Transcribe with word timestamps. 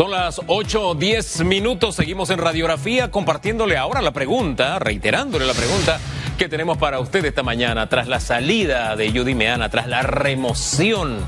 Son 0.00 0.10
las 0.10 0.40
8 0.46 0.88
o 0.88 0.94
10 0.94 1.44
minutos, 1.44 1.94
seguimos 1.94 2.30
en 2.30 2.38
radiografía 2.38 3.10
compartiéndole 3.10 3.76
ahora 3.76 4.00
la 4.00 4.12
pregunta, 4.12 4.78
reiterándole 4.78 5.44
la 5.44 5.52
pregunta 5.52 6.00
que 6.38 6.48
tenemos 6.48 6.78
para 6.78 7.00
usted 7.00 7.22
esta 7.26 7.42
mañana, 7.42 7.86
tras 7.90 8.08
la 8.08 8.18
salida 8.18 8.96
de 8.96 9.10
Judy 9.10 9.34
Meana, 9.34 9.68
tras 9.68 9.88
la 9.88 10.00
remoción 10.00 11.18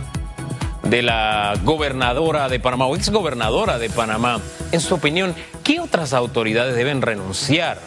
de 0.84 1.02
la 1.02 1.52
gobernadora 1.64 2.48
de 2.48 2.60
Panamá 2.60 2.86
o 2.86 2.96
ex 2.96 3.10
gobernadora 3.10 3.78
de 3.78 3.90
Panamá. 3.90 4.40
En 4.72 4.80
su 4.80 4.94
opinión, 4.94 5.34
¿qué 5.62 5.78
otras 5.78 6.14
autoridades 6.14 6.74
deben 6.74 7.02
renunciar 7.02 7.78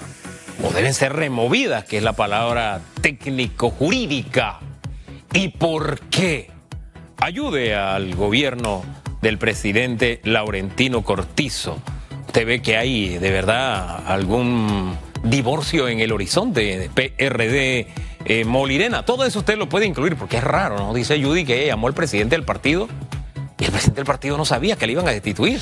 o 0.64 0.72
deben 0.72 0.94
ser 0.94 1.14
removidas, 1.14 1.86
que 1.86 1.98
es 1.98 2.04
la 2.04 2.14
palabra 2.14 2.82
técnico-jurídica? 3.02 4.60
¿Y 5.34 5.48
por 5.48 6.00
qué? 6.12 6.52
Ayude 7.18 7.74
al 7.74 8.14
gobierno 8.14 8.84
del 9.26 9.40
presidente 9.40 10.20
Laurentino 10.24 11.02
Cortizo. 11.02 11.80
Usted 12.28 12.46
ve 12.46 12.62
que 12.62 12.78
hay 12.78 13.18
de 13.18 13.32
verdad 13.32 14.04
algún 14.06 14.96
divorcio 15.24 15.88
en 15.88 16.00
el 16.00 16.12
horizonte 16.12 16.92
PRD 16.94 17.88
eh, 18.24 18.46
Molirena. 18.46 19.04
Todo 19.04 19.26
eso 19.26 19.40
usted 19.40 19.58
lo 19.58 19.68
puede 19.68 19.88
incluir 19.88 20.16
porque 20.16 20.38
es 20.38 20.44
raro, 20.44 20.78
¿no? 20.78 20.94
Dice 20.94 21.20
Judy 21.20 21.44
que 21.44 21.66
llamó 21.66 21.88
al 21.88 21.96
presidente 21.96 22.36
del 22.36 22.46
partido 22.46 22.88
y 23.58 23.64
el 23.64 23.72
presidente 23.72 24.02
del 24.02 24.06
partido 24.06 24.38
no 24.38 24.46
sabía 24.46 24.76
que 24.76 24.86
le 24.86 24.94
iban 24.94 25.08
a 25.08 25.12
destituir. 25.12 25.60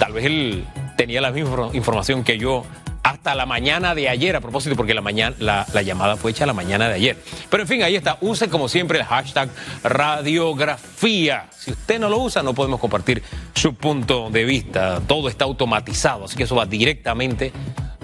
Tal 0.00 0.12
vez 0.12 0.24
él 0.24 0.64
tenía 0.96 1.20
la 1.20 1.30
misma 1.30 1.70
información 1.72 2.24
que 2.24 2.38
yo 2.38 2.64
hasta 3.02 3.34
la 3.34 3.46
mañana 3.46 3.94
de 3.94 4.08
ayer, 4.08 4.36
a 4.36 4.40
propósito, 4.40 4.76
porque 4.76 4.94
la, 4.94 5.00
mañana, 5.00 5.34
la, 5.38 5.82
llamada 5.82 6.16
fue 6.16 6.30
hecha 6.32 6.46
la 6.46 6.52
mañana 6.52 6.88
de 6.88 6.94
ayer. 6.94 7.16
Pero 7.48 7.62
en 7.62 7.68
fin, 7.68 7.82
ahí 7.82 7.96
está. 7.96 8.18
Use 8.20 8.48
como 8.48 8.68
siempre 8.68 8.98
el 8.98 9.04
hashtag 9.04 9.48
radiografía. 9.82 11.48
Si 11.56 11.70
usted 11.72 11.98
no 11.98 12.08
lo 12.08 12.18
usa, 12.18 12.42
no 12.42 12.54
podemos 12.54 12.80
compartir 12.80 13.22
su 13.54 13.74
punto 13.74 14.30
de 14.30 14.44
vista. 14.44 15.00
Todo 15.06 15.28
está 15.28 15.44
automatizado, 15.44 16.24
así 16.24 16.36
que 16.36 16.44
eso 16.44 16.56
va 16.56 16.66
directamente 16.66 17.52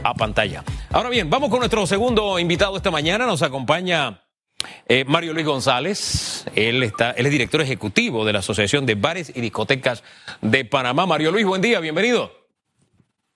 a 0.02 0.14
pantalla. 0.14 0.64
Ahora 0.90 1.10
bien, 1.10 1.28
vamos 1.28 1.50
con 1.50 1.58
nuestro 1.58 1.86
segundo 1.86 2.38
invitado 2.38 2.76
esta 2.76 2.90
mañana. 2.90 3.26
Nos 3.26 3.42
acompaña 3.42 4.22
eh, 4.88 5.04
Mario 5.06 5.34
Luis 5.34 5.46
González. 5.46 6.46
Él, 6.54 6.82
está, 6.82 7.10
él 7.12 7.26
es 7.26 7.32
director 7.32 7.60
ejecutivo 7.60 8.24
de 8.24 8.32
la 8.32 8.38
Asociación 8.38 8.86
de 8.86 8.94
Bares 8.94 9.32
y 9.34 9.40
Discotecas 9.40 10.02
de 10.40 10.64
Panamá. 10.64 11.06
Mario 11.06 11.32
Luis, 11.32 11.44
buen 11.44 11.60
día, 11.60 11.80
bienvenido. 11.80 12.45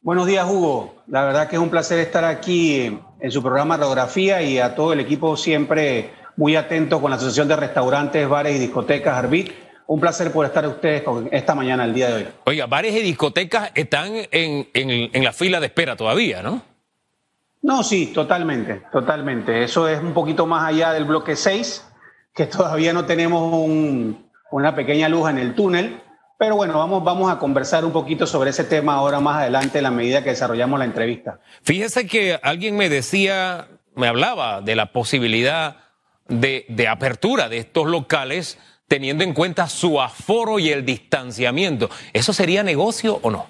Buenos 0.03 0.27
días, 0.27 0.49
Hugo. 0.49 0.95
La 1.09 1.27
verdad 1.27 1.47
que 1.47 1.57
es 1.57 1.63
un 1.63 1.69
placer 1.69 1.99
estar 1.99 2.25
aquí 2.25 2.99
en 3.21 3.31
su 3.31 3.43
programa 3.43 3.77
Radiografía 3.77 4.41
y 4.41 4.59
a 4.59 4.75
todo 4.75 4.95
el 4.95 5.01
equipo 5.01 5.37
siempre 5.37 6.11
muy 6.37 6.57
atento 6.57 7.03
con 7.03 7.11
la 7.11 7.19
Asociación 7.19 7.49
de 7.49 7.57
Restaurantes, 7.57 8.27
Bares 8.27 8.57
y 8.57 8.59
Discotecas 8.61 9.15
Arbit. 9.15 9.53
Un 9.87 10.01
placer 10.01 10.33
por 10.33 10.47
estar 10.47 10.67
ustedes 10.67 11.03
esta 11.31 11.55
mañana, 11.55 11.85
el 11.85 11.93
día 11.93 12.09
de 12.09 12.15
hoy. 12.15 12.29
Oiga, 12.45 12.67
bares 12.67 12.95
y 12.95 13.03
discotecas 13.03 13.73
están 13.75 14.13
en, 14.31 14.69
en 14.73 15.25
la 15.25 15.33
fila 15.33 15.61
de 15.61 15.67
espera 15.67 15.97
todavía, 15.97 16.43
¿no? 16.43 16.63
No, 17.61 17.83
sí, 17.83 18.07
totalmente, 18.07 18.81
totalmente. 18.91 19.65
Eso 19.65 19.87
es 19.87 20.01
un 20.01 20.15
poquito 20.15 20.47
más 20.47 20.65
allá 20.65 20.93
del 20.93 21.05
bloque 21.05 21.37
6, 21.37 21.85
que 22.35 22.47
todavía 22.47 22.95
no 22.95 23.05
tenemos 23.05 23.53
un, 23.53 24.31
una 24.51 24.75
pequeña 24.75 25.11
luz 25.11 25.29
en 25.29 25.37
el 25.37 25.55
túnel 25.55 26.01
pero 26.41 26.57
bueno, 26.57 26.79
vamos, 26.79 27.05
vamos 27.05 27.31
a 27.31 27.39
conversar 27.39 27.85
un 27.85 27.93
poquito 27.93 28.27
sobre 28.27 28.49
ese 28.49 28.65
tema 28.65 28.95
ahora 28.95 29.21
más 29.21 29.43
adelante 29.43 29.77
en 29.77 29.85
la 29.85 29.91
medida 29.91 30.25
que 30.25 30.31
desarrollamos 30.31 30.79
la 30.79 30.87
entrevista. 30.87 31.39
Fíjese 31.61 32.07
que 32.07 32.41
alguien 32.43 32.79
me 32.79 32.89
decía, 32.89 33.69
me 33.95 34.09
hablaba 34.09 34.63
de 34.63 34.75
la 34.75 34.91
posibilidad 34.91 35.77
de, 36.29 36.65
de 36.71 36.89
apertura 36.89 37.51
de 37.51 37.59
estos 37.59 37.87
locales 37.89 38.57
teniendo 38.89 39.23
en 39.23 39.35
cuenta 39.35 39.69
su 39.69 40.01
aforo 40.01 40.59
y 40.59 40.71
el 40.71 40.87
distanciamiento. 40.87 41.91
¿Eso 42.15 42.33
sería 42.33 42.63
negocio 42.63 43.21
o 43.21 43.31
no? 43.31 43.47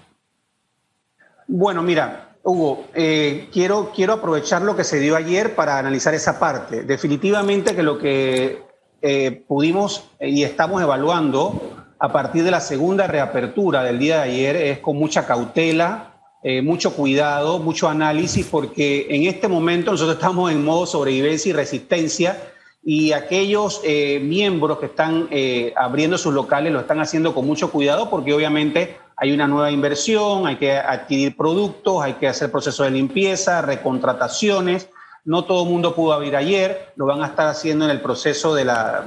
Bueno, 1.46 1.82
mira, 1.82 2.30
Hugo, 2.42 2.88
eh, 2.94 3.48
quiero, 3.52 3.92
quiero 3.94 4.14
aprovechar 4.14 4.62
lo 4.62 4.74
que 4.74 4.82
se 4.82 4.98
dio 4.98 5.14
ayer 5.14 5.54
para 5.54 5.78
analizar 5.78 6.12
esa 6.12 6.40
parte. 6.40 6.82
Definitivamente 6.82 7.76
que 7.76 7.84
lo 7.84 7.98
que 7.98 8.64
eh, 9.00 9.44
pudimos 9.46 10.10
y 10.20 10.42
estamos 10.42 10.82
evaluando 10.82 11.79
a 12.00 12.10
partir 12.10 12.42
de 12.44 12.50
la 12.50 12.60
segunda 12.60 13.06
reapertura 13.06 13.84
del 13.84 13.98
día 13.98 14.16
de 14.16 14.22
ayer 14.22 14.56
es 14.56 14.78
con 14.78 14.96
mucha 14.96 15.26
cautela, 15.26 16.14
eh, 16.42 16.62
mucho 16.62 16.94
cuidado, 16.94 17.58
mucho 17.58 17.90
análisis, 17.90 18.46
porque 18.46 19.06
en 19.10 19.24
este 19.24 19.48
momento 19.48 19.90
nosotros 19.90 20.16
estamos 20.16 20.50
en 20.50 20.64
modo 20.64 20.86
sobrevivencia 20.86 21.50
y 21.50 21.52
resistencia 21.52 22.42
y 22.82 23.12
aquellos 23.12 23.82
eh, 23.84 24.18
miembros 24.18 24.78
que 24.78 24.86
están 24.86 25.28
eh, 25.30 25.74
abriendo 25.76 26.16
sus 26.16 26.32
locales 26.32 26.72
lo 26.72 26.80
están 26.80 27.00
haciendo 27.00 27.34
con 27.34 27.46
mucho 27.46 27.70
cuidado 27.70 28.08
porque 28.08 28.32
obviamente 28.32 28.96
hay 29.18 29.32
una 29.32 29.46
nueva 29.46 29.70
inversión, 29.70 30.46
hay 30.46 30.56
que 30.56 30.72
adquirir 30.72 31.36
productos, 31.36 32.02
hay 32.02 32.14
que 32.14 32.28
hacer 32.28 32.50
procesos 32.50 32.86
de 32.86 32.92
limpieza, 32.92 33.60
recontrataciones. 33.60 34.88
No 35.26 35.44
todo 35.44 35.64
el 35.64 35.68
mundo 35.68 35.94
pudo 35.94 36.14
abrir 36.14 36.34
ayer, 36.34 36.94
lo 36.96 37.04
van 37.04 37.22
a 37.22 37.26
estar 37.26 37.46
haciendo 37.46 37.84
en 37.84 37.90
el 37.90 38.00
proceso 38.00 38.54
de 38.54 38.64
la, 38.64 39.04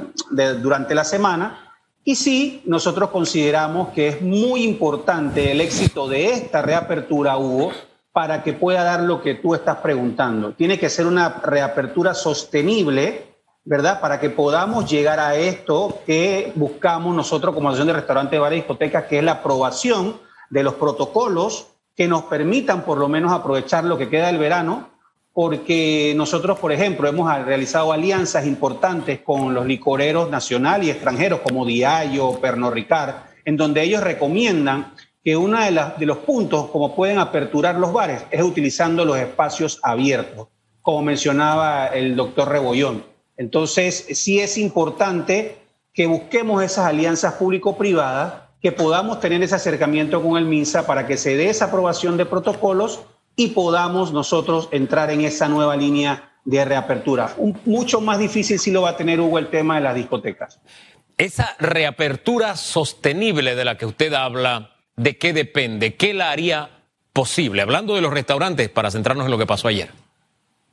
durante 0.62 0.94
la 0.94 1.04
semana 1.04 1.63
y 2.06 2.16
sí, 2.16 2.62
nosotros 2.66 3.10
consideramos 3.12 3.90
que 3.90 4.10
es 4.10 4.22
muy 4.22 4.64
importante 4.64 5.52
el 5.52 5.62
éxito 5.62 6.08
de 6.08 6.32
esta 6.32 6.62
reapertura, 6.62 7.38
Hugo, 7.38 7.72
para 8.12 8.44
que 8.44 8.54
pueda 8.54 8.84
dar 8.84 9.02
lo 9.02 9.22
que 9.22 9.36
tú 9.36 9.56
estás 9.56 9.78
preguntando. 9.78 10.54
Tiene 10.54 10.78
que 10.78 10.90
ser 10.90 11.08
una 11.08 11.42
reapertura 11.44 12.14
sostenible, 12.14 13.26
¿verdad? 13.64 14.02
Para 14.02 14.20
que 14.20 14.30
podamos 14.30 14.90
llegar 14.90 15.20
a 15.20 15.36
esto 15.36 16.00
que 16.06 16.52
buscamos 16.56 17.16
nosotros 17.16 17.56
como 17.56 17.70
Asociación 17.70 17.88
de 17.88 18.02
Restaurantes, 18.02 18.40
Bares 18.40 18.58
y 18.58 18.62
Discotecas, 18.62 19.06
que 19.06 19.20
es 19.20 19.24
la 19.24 19.34
aprobación 19.34 20.20
de 20.50 20.64
los 20.64 20.76
protocolos 20.76 21.68
que 21.96 22.08
nos 22.08 22.24
permitan 22.24 22.84
por 22.84 22.98
lo 22.98 23.08
menos 23.08 23.32
aprovechar 23.32 23.86
lo 23.86 23.98
que 23.98 24.10
queda 24.10 24.28
del 24.28 24.38
verano 24.40 24.93
porque 25.34 26.14
nosotros, 26.16 26.60
por 26.60 26.72
ejemplo, 26.72 27.10
hemos 27.10 27.34
realizado 27.44 27.92
alianzas 27.92 28.46
importantes 28.46 29.20
con 29.22 29.54
los 29.54 29.66
licoreros 29.66 30.30
nacionales 30.30 30.88
y 30.88 30.92
extranjeros 30.92 31.40
como 31.40 31.66
Diallo, 31.66 32.40
Pernod 32.40 32.74
Ricard, 32.74 33.16
en 33.44 33.58
donde 33.58 33.82
ellos 33.82 34.04
recomiendan 34.04 34.94
que 35.24 35.36
uno 35.36 35.60
de, 35.60 35.72
de 35.98 36.06
los 36.06 36.20
puntos 36.20 36.70
como 36.70 36.96
pueden 36.96 37.18
aperturar 37.18 37.76
los 37.76 37.92
bares 37.92 38.24
es 38.30 38.44
utilizando 38.44 39.06
los 39.06 39.18
espacios 39.18 39.80
abiertos, 39.82 40.50
como 40.82 41.02
mencionaba 41.02 41.88
el 41.88 42.16
doctor 42.16 42.50
Rebollón. 42.50 43.04
Entonces, 43.36 44.06
sí 44.12 44.40
es 44.40 44.58
importante 44.60 45.58
que 45.94 46.06
busquemos 46.06 46.62
esas 46.64 46.86
alianzas 46.86 47.34
público-privadas, 47.36 48.34
que 48.62 48.72
podamos 48.72 49.20
tener 49.20 49.42
ese 49.42 49.56
acercamiento 49.56 50.22
con 50.22 50.38
el 50.38 50.46
MINSA 50.46 50.86
para 50.86 51.08
que 51.08 51.18
se 51.18 51.36
dé 51.36 51.50
esa 51.50 51.66
aprobación 51.66 52.18
de 52.18 52.26
protocolos 52.26 53.02
y 53.36 53.50
podamos 53.50 54.14
nosotros 54.14 54.70
entrar 54.72 55.10
en 55.12 55.22
esa 55.22 55.48
nueva 55.48 55.76
línea 55.76 56.34
de 56.46 56.66
reapertura. 56.66 57.34
mucho 57.66 58.02
más 58.02 58.20
difícil 58.20 58.60
si 58.60 58.72
lo 58.72 58.82
va 58.82 58.90
a 58.90 58.98
tener 58.98 59.20
Hugo 59.20 59.40
el 59.40 59.50
tema 59.50 59.76
de 59.76 59.82
las 59.82 59.96
discotecas. 59.96 60.60
Esa 61.18 61.56
reapertura 61.60 62.56
sostenible 62.56 63.56
de 63.56 63.66
la 63.66 63.78
que 63.78 63.86
usted 63.86 64.14
habla, 64.14 64.76
¿de 64.96 65.18
qué 65.18 65.32
depende? 65.32 65.96
¿Qué 65.96 66.14
la 66.14 66.32
haría 66.32 66.70
posible? 67.14 67.62
Hablando 67.62 67.96
de 67.96 68.02
los 68.02 68.14
restaurantes, 68.14 68.70
para 68.70 68.92
centrarnos 68.92 69.26
en 69.26 69.32
lo 69.32 69.38
que 69.38 69.46
pasó 69.46 69.68
ayer. 69.68 69.92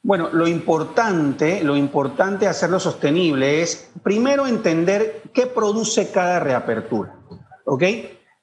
Bueno, 0.03 0.31
lo 0.33 0.49
importante, 0.49 1.63
lo 1.63 1.77
importante 1.77 2.49
hacerlo 2.49 2.81
sostenible 2.81 3.61
es 3.61 3.91
primero 4.03 4.47
entender 4.47 5.23
qué 5.35 5.47
produce 5.47 6.11
cada 6.11 6.41
reapertura. 6.41 7.15
¿Ok? 7.67 7.85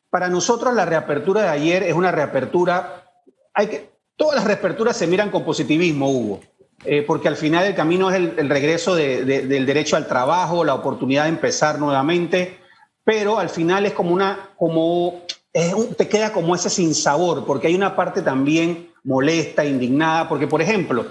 Para 0.10 0.30
nosotros 0.30 0.74
la 0.74 0.86
reapertura 0.86 1.42
de 1.42 1.50
ayer 1.50 1.84
es 1.84 1.94
una 1.94 2.12
reapertura, 2.12 3.12
hay 3.54 3.68
que, 3.68 3.97
Todas 4.18 4.36
las 4.36 4.46
reaperturas 4.46 4.98
se 4.98 5.08
miran 5.08 5.30
con 5.30 5.46
positivismo, 5.46 6.10
Hugo, 6.10 6.42
eh, 6.84 7.04
porque 7.04 7.28
al 7.28 7.38
final 7.38 7.66
el 7.66 7.76
camino 7.76 8.10
es 8.10 8.16
el, 8.16 8.50
regreso 8.50 8.96
del 8.96 9.66
derecho 9.66 9.96
al 9.96 10.08
trabajo, 10.08 10.64
la 10.64 10.74
oportunidad 10.74 11.24
de 11.24 11.30
empezar 11.30 11.80
nuevamente, 11.80 12.58
pero 13.04 13.38
al 13.38 13.50
final 13.50 13.86
es 13.86 13.94
como 13.94 14.12
una, 14.12 14.50
como, 14.58 15.22
te 15.52 16.08
queda 16.08 16.34
como 16.34 16.56
ese 16.56 16.70
sinsabor, 16.70 17.46
porque 17.46 17.68
hay 17.68 17.76
una 17.76 17.96
parte 17.96 18.24
también 18.24 18.92
molesta, 19.04 19.64
indignada, 19.64 20.28
porque 20.28 20.48
por 20.48 20.62
ejemplo, 20.62 21.06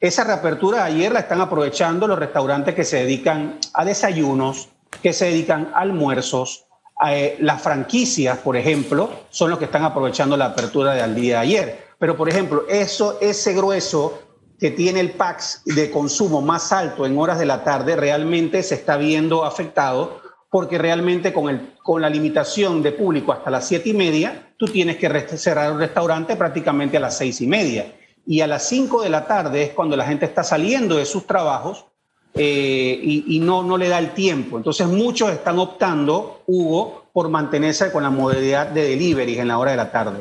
esa 0.00 0.24
reapertura 0.24 0.78
de 0.78 0.92
ayer 0.92 1.12
la 1.12 1.20
están 1.20 1.40
aprovechando 1.40 2.06
los 2.06 2.18
restaurantes 2.18 2.74
que 2.74 2.84
se 2.84 2.98
dedican 2.98 3.58
a 3.74 3.84
desayunos, 3.84 4.68
que 5.02 5.12
se 5.12 5.26
dedican 5.26 5.70
a 5.74 5.80
almuerzos, 5.80 6.66
eh, 7.06 7.36
las 7.40 7.60
franquicias, 7.60 8.38
por 8.38 8.56
ejemplo, 8.56 9.10
son 9.30 9.50
los 9.50 9.58
que 9.58 9.64
están 9.64 9.84
aprovechando 9.84 10.36
la 10.36 10.46
apertura 10.46 10.92
del 10.94 11.14
día 11.14 11.34
de 11.34 11.40
ayer. 11.40 11.91
Pero, 12.02 12.16
por 12.16 12.28
ejemplo, 12.28 12.64
eso, 12.68 13.16
ese 13.20 13.54
grueso 13.54 14.22
que 14.58 14.72
tiene 14.72 14.98
el 14.98 15.12
PAX 15.12 15.62
de 15.64 15.88
consumo 15.88 16.42
más 16.42 16.72
alto 16.72 17.06
en 17.06 17.16
horas 17.16 17.38
de 17.38 17.46
la 17.46 17.62
tarde 17.62 17.94
realmente 17.94 18.64
se 18.64 18.74
está 18.74 18.96
viendo 18.96 19.44
afectado 19.44 20.20
porque 20.50 20.78
realmente 20.78 21.32
con, 21.32 21.48
el, 21.48 21.74
con 21.80 22.02
la 22.02 22.10
limitación 22.10 22.82
de 22.82 22.90
público 22.90 23.32
hasta 23.32 23.52
las 23.52 23.68
siete 23.68 23.90
y 23.90 23.94
media, 23.94 24.52
tú 24.56 24.66
tienes 24.66 24.96
que 24.96 25.08
cerrar 25.38 25.70
un 25.70 25.78
restaurante 25.78 26.34
prácticamente 26.34 26.96
a 26.96 27.00
las 27.00 27.16
seis 27.16 27.40
y 27.40 27.46
media. 27.46 27.94
Y 28.26 28.40
a 28.40 28.48
las 28.48 28.68
cinco 28.68 29.00
de 29.02 29.08
la 29.08 29.24
tarde 29.28 29.62
es 29.62 29.70
cuando 29.70 29.96
la 29.96 30.04
gente 30.04 30.26
está 30.26 30.42
saliendo 30.42 30.96
de 30.96 31.04
sus 31.04 31.24
trabajos 31.24 31.86
eh, 32.34 32.98
y, 33.00 33.38
no, 33.38 33.62
no 33.62 33.78
le 33.78 33.88
da 33.88 34.00
el 34.00 34.12
tiempo. 34.12 34.56
Entonces 34.56 34.88
muchos 34.88 35.30
están 35.30 35.60
optando, 35.60 36.42
Hugo, 36.48 37.04
por 37.12 37.28
mantenerse 37.28 37.92
con 37.92 38.02
la 38.02 38.10
modalidad 38.10 38.66
de 38.66 38.88
delivery 38.88 39.38
en 39.38 39.46
la 39.46 39.58
hora 39.58 39.70
de 39.70 39.76
la 39.76 39.92
tarde. 39.92 40.18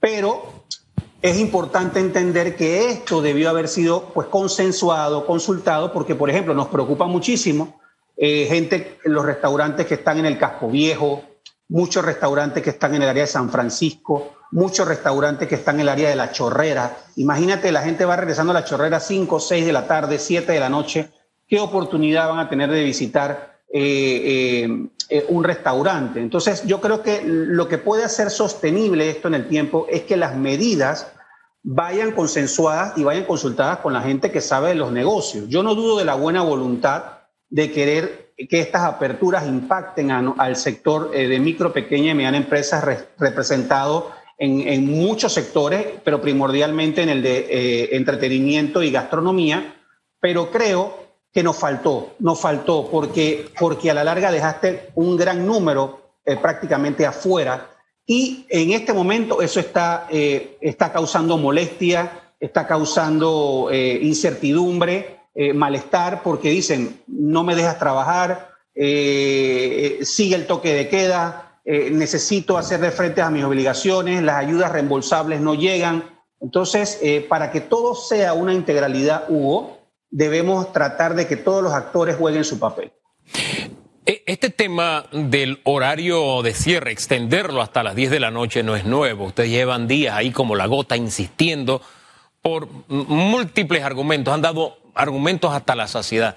Pero 0.00 0.55
es 1.26 1.38
importante 1.38 1.98
entender 1.98 2.54
que 2.54 2.88
esto 2.88 3.20
debió 3.20 3.50
haber 3.50 3.66
sido 3.66 4.12
pues, 4.14 4.28
consensuado, 4.28 5.26
consultado, 5.26 5.92
porque, 5.92 6.14
por 6.14 6.30
ejemplo, 6.30 6.54
nos 6.54 6.68
preocupa 6.68 7.06
muchísimo 7.06 7.80
eh, 8.16 8.46
gente 8.48 8.98
en 9.04 9.12
los 9.12 9.26
restaurantes 9.26 9.86
que 9.86 9.94
están 9.94 10.18
en 10.18 10.26
el 10.26 10.38
Casco 10.38 10.68
Viejo, 10.68 11.24
muchos 11.68 12.04
restaurantes 12.04 12.62
que 12.62 12.70
están 12.70 12.94
en 12.94 13.02
el 13.02 13.08
área 13.08 13.24
de 13.24 13.28
San 13.28 13.50
Francisco, 13.50 14.36
muchos 14.52 14.86
restaurantes 14.86 15.48
que 15.48 15.56
están 15.56 15.76
en 15.76 15.80
el 15.82 15.88
área 15.88 16.08
de 16.08 16.14
la 16.14 16.30
chorrera. 16.30 16.96
Imagínate, 17.16 17.72
la 17.72 17.82
gente 17.82 18.04
va 18.04 18.14
regresando 18.14 18.52
a 18.52 18.54
la 18.54 18.64
chorrera 18.64 19.00
5, 19.00 19.40
6 19.40 19.66
de 19.66 19.72
la 19.72 19.88
tarde, 19.88 20.20
7 20.20 20.52
de 20.52 20.60
la 20.60 20.68
noche. 20.68 21.10
¿Qué 21.48 21.58
oportunidad 21.58 22.28
van 22.28 22.38
a 22.38 22.48
tener 22.48 22.70
de 22.70 22.84
visitar 22.84 23.58
eh, 23.68 24.64
eh, 24.64 24.88
eh, 25.08 25.26
un 25.28 25.42
restaurante? 25.42 26.20
Entonces, 26.20 26.62
yo 26.64 26.80
creo 26.80 27.02
que 27.02 27.22
lo 27.24 27.66
que 27.66 27.78
puede 27.78 28.04
hacer 28.04 28.30
sostenible 28.30 29.10
esto 29.10 29.26
en 29.26 29.34
el 29.34 29.48
tiempo 29.48 29.88
es 29.90 30.02
que 30.02 30.16
las 30.16 30.36
medidas 30.36 31.08
vayan 31.68 32.12
consensuadas 32.12 32.96
y 32.96 33.02
vayan 33.02 33.24
consultadas 33.24 33.78
con 33.78 33.92
la 33.92 34.00
gente 34.00 34.30
que 34.30 34.40
sabe 34.40 34.68
de 34.68 34.76
los 34.76 34.92
negocios. 34.92 35.48
Yo 35.48 35.64
no 35.64 35.74
dudo 35.74 35.98
de 35.98 36.04
la 36.04 36.14
buena 36.14 36.42
voluntad 36.42 37.18
de 37.48 37.72
querer 37.72 38.34
que 38.36 38.60
estas 38.60 38.82
aperturas 38.82 39.48
impacten 39.48 40.12
al 40.12 40.54
sector 40.54 41.10
de 41.10 41.40
micro, 41.40 41.72
pequeña 41.72 42.12
y 42.12 42.14
mediana 42.14 42.36
empresas 42.36 42.84
representado 43.18 44.12
en, 44.38 44.86
muchos 44.86 45.32
sectores, 45.32 45.86
pero 46.04 46.20
primordialmente 46.20 47.02
en 47.02 47.08
el 47.08 47.22
de 47.22 47.38
eh, 47.50 47.96
entretenimiento 47.96 48.82
y 48.84 48.92
gastronomía, 48.92 49.74
pero 50.20 50.52
creo 50.52 51.06
que 51.32 51.42
nos 51.42 51.56
faltó, 51.56 52.14
nos 52.20 52.40
faltó, 52.40 52.88
porque, 52.88 53.50
porque 53.58 53.90
a 53.90 53.94
la 53.94 54.04
larga 54.04 54.30
dejaste 54.30 54.90
un 54.94 55.16
gran 55.16 55.44
número 55.44 56.12
eh, 56.24 56.36
prácticamente 56.36 57.04
afuera 57.06 57.70
y 58.06 58.46
en 58.48 58.72
este 58.72 58.92
momento 58.92 59.42
eso 59.42 59.60
está, 59.60 60.06
eh, 60.10 60.56
está 60.60 60.92
causando 60.92 61.36
molestia, 61.38 62.32
está 62.38 62.66
causando 62.66 63.70
incertidumbre, 63.72 65.20
malestar, 65.54 66.22
porque 66.22 66.50
dicen, 66.50 67.00
no 67.06 67.44
me 67.44 67.54
dejas 67.54 67.78
trabajar, 67.78 68.50
sigue 68.74 70.34
el 70.34 70.46
toque 70.46 70.74
de 70.74 70.88
queda, 70.88 71.46
eh, 71.68 71.90
necesito 71.90 72.56
hacerle 72.56 72.92
frente 72.92 73.20
a 73.20 73.28
mis 73.28 73.42
obligaciones, 73.42 74.22
las 74.22 74.36
ayudas 74.36 74.70
reembolsables 74.70 75.40
no 75.40 75.56
llegan. 75.56 76.04
Entonces, 76.40 77.00
eh, 77.02 77.26
para 77.28 77.50
que 77.50 77.60
todo 77.60 77.96
sea 77.96 78.34
una 78.34 78.54
integralidad, 78.54 79.24
Hugo, 79.28 79.78
debemos 80.08 80.72
tratar 80.72 81.16
de 81.16 81.26
que 81.26 81.34
todos 81.34 81.64
los 81.64 81.72
actores 81.72 82.14
jueguen 82.14 82.44
su 82.44 82.60
papel. 82.60 82.92
E, 84.06 84.22
este 84.26 84.50
tema 84.50 85.06
del 85.10 85.60
horario 85.64 86.40
de 86.42 86.54
cierre, 86.54 86.92
extenderlo 86.92 87.60
hasta 87.60 87.82
las 87.82 87.96
10 87.96 88.12
de 88.12 88.20
la 88.20 88.30
noche 88.30 88.62
no 88.62 88.76
es 88.76 88.84
nuevo. 88.84 89.24
Ustedes 89.24 89.50
llevan 89.50 89.88
días 89.88 90.14
ahí 90.14 90.30
como 90.30 90.54
la 90.54 90.66
gota 90.66 90.96
insistiendo 90.96 91.82
por 92.40 92.68
múltiples 92.86 93.82
argumentos, 93.82 94.32
han 94.32 94.42
dado 94.42 94.78
argumentos 94.94 95.52
hasta 95.52 95.74
la 95.74 95.88
saciedad. 95.88 96.36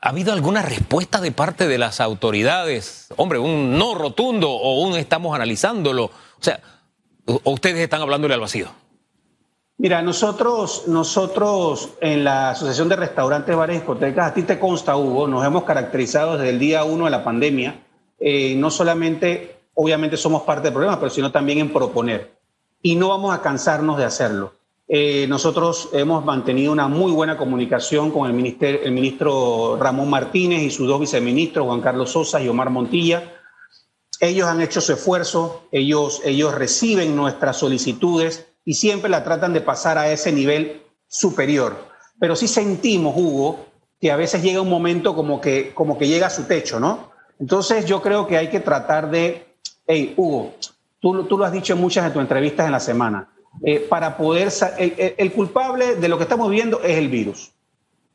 ¿Ha 0.00 0.08
habido 0.08 0.32
alguna 0.32 0.62
respuesta 0.62 1.20
de 1.20 1.32
parte 1.32 1.68
de 1.68 1.76
las 1.76 2.00
autoridades? 2.00 3.08
Hombre, 3.16 3.38
un 3.38 3.76
no 3.76 3.94
rotundo 3.94 4.50
o 4.50 4.80
un 4.80 4.96
estamos 4.96 5.34
analizándolo. 5.34 6.04
O 6.04 6.12
sea, 6.40 6.60
¿o 7.26 7.52
ustedes 7.52 7.80
están 7.80 8.00
hablándole 8.00 8.32
al 8.32 8.40
vacío? 8.40 8.70
Mira, 9.76 10.02
nosotros, 10.02 10.84
nosotros 10.86 11.90
en 12.00 12.22
la 12.22 12.50
Asociación 12.50 12.88
de 12.88 12.94
Restaurantes, 12.94 13.56
Bares 13.56 13.76
y 13.76 13.78
Discotecas, 13.80 14.30
a 14.30 14.34
ti 14.34 14.44
te 14.44 14.60
consta, 14.60 14.96
Hugo, 14.96 15.26
nos 15.26 15.44
hemos 15.44 15.64
caracterizado 15.64 16.38
desde 16.38 16.50
el 16.50 16.60
día 16.60 16.84
uno 16.84 17.06
de 17.06 17.10
la 17.10 17.24
pandemia, 17.24 17.82
eh, 18.20 18.54
no 18.54 18.70
solamente, 18.70 19.56
obviamente 19.74 20.16
somos 20.16 20.42
parte 20.42 20.64
del 20.64 20.74
problema, 20.74 21.00
pero 21.00 21.10
sino 21.10 21.32
también 21.32 21.58
en 21.58 21.72
proponer. 21.72 22.36
Y 22.82 22.94
no 22.94 23.08
vamos 23.08 23.34
a 23.34 23.42
cansarnos 23.42 23.98
de 23.98 24.04
hacerlo. 24.04 24.52
Eh, 24.86 25.26
nosotros 25.28 25.88
hemos 25.92 26.24
mantenido 26.24 26.70
una 26.70 26.86
muy 26.86 27.10
buena 27.10 27.36
comunicación 27.36 28.12
con 28.12 28.30
el, 28.30 28.56
el 28.60 28.92
ministro 28.92 29.76
Ramón 29.80 30.08
Martínez 30.08 30.62
y 30.62 30.70
sus 30.70 30.86
dos 30.86 31.00
viceministros, 31.00 31.66
Juan 31.66 31.80
Carlos 31.80 32.12
Sosa 32.12 32.40
y 32.40 32.48
Omar 32.48 32.70
Montilla. 32.70 33.40
Ellos 34.20 34.46
han 34.46 34.60
hecho 34.60 34.80
su 34.80 34.92
esfuerzo, 34.92 35.64
ellos, 35.72 36.20
ellos 36.24 36.54
reciben 36.54 37.16
nuestras 37.16 37.56
solicitudes 37.56 38.53
y 38.64 38.74
siempre 38.74 39.10
la 39.10 39.24
tratan 39.24 39.52
de 39.52 39.60
pasar 39.60 39.98
a 39.98 40.10
ese 40.10 40.32
nivel 40.32 40.82
superior. 41.06 41.76
Pero 42.18 42.36
sí 42.36 42.48
sentimos, 42.48 43.14
Hugo, 43.16 43.66
que 44.00 44.10
a 44.10 44.16
veces 44.16 44.42
llega 44.42 44.60
un 44.60 44.70
momento 44.70 45.14
como 45.14 45.40
que, 45.40 45.72
como 45.74 45.98
que 45.98 46.08
llega 46.08 46.28
a 46.28 46.30
su 46.30 46.44
techo, 46.44 46.80
¿no? 46.80 47.10
Entonces 47.38 47.86
yo 47.86 48.00
creo 48.00 48.26
que 48.26 48.36
hay 48.36 48.48
que 48.48 48.60
tratar 48.60 49.10
de, 49.10 49.46
hey, 49.86 50.14
Hugo, 50.16 50.54
tú, 51.00 51.24
tú 51.24 51.38
lo 51.38 51.44
has 51.44 51.52
dicho 51.52 51.72
en 51.72 51.80
muchas 51.80 52.04
de 52.04 52.10
tus 52.10 52.22
entrevistas 52.22 52.66
en 52.66 52.72
la 52.72 52.80
semana, 52.80 53.28
eh, 53.62 53.80
para 53.80 54.16
poder... 54.16 54.48
El, 54.78 55.32
culpable 55.32 55.96
de 55.96 56.08
lo 56.08 56.16
que 56.16 56.24
estamos 56.24 56.50
viendo 56.50 56.82
es 56.82 56.96
el 56.98 57.08
virus. 57.08 57.52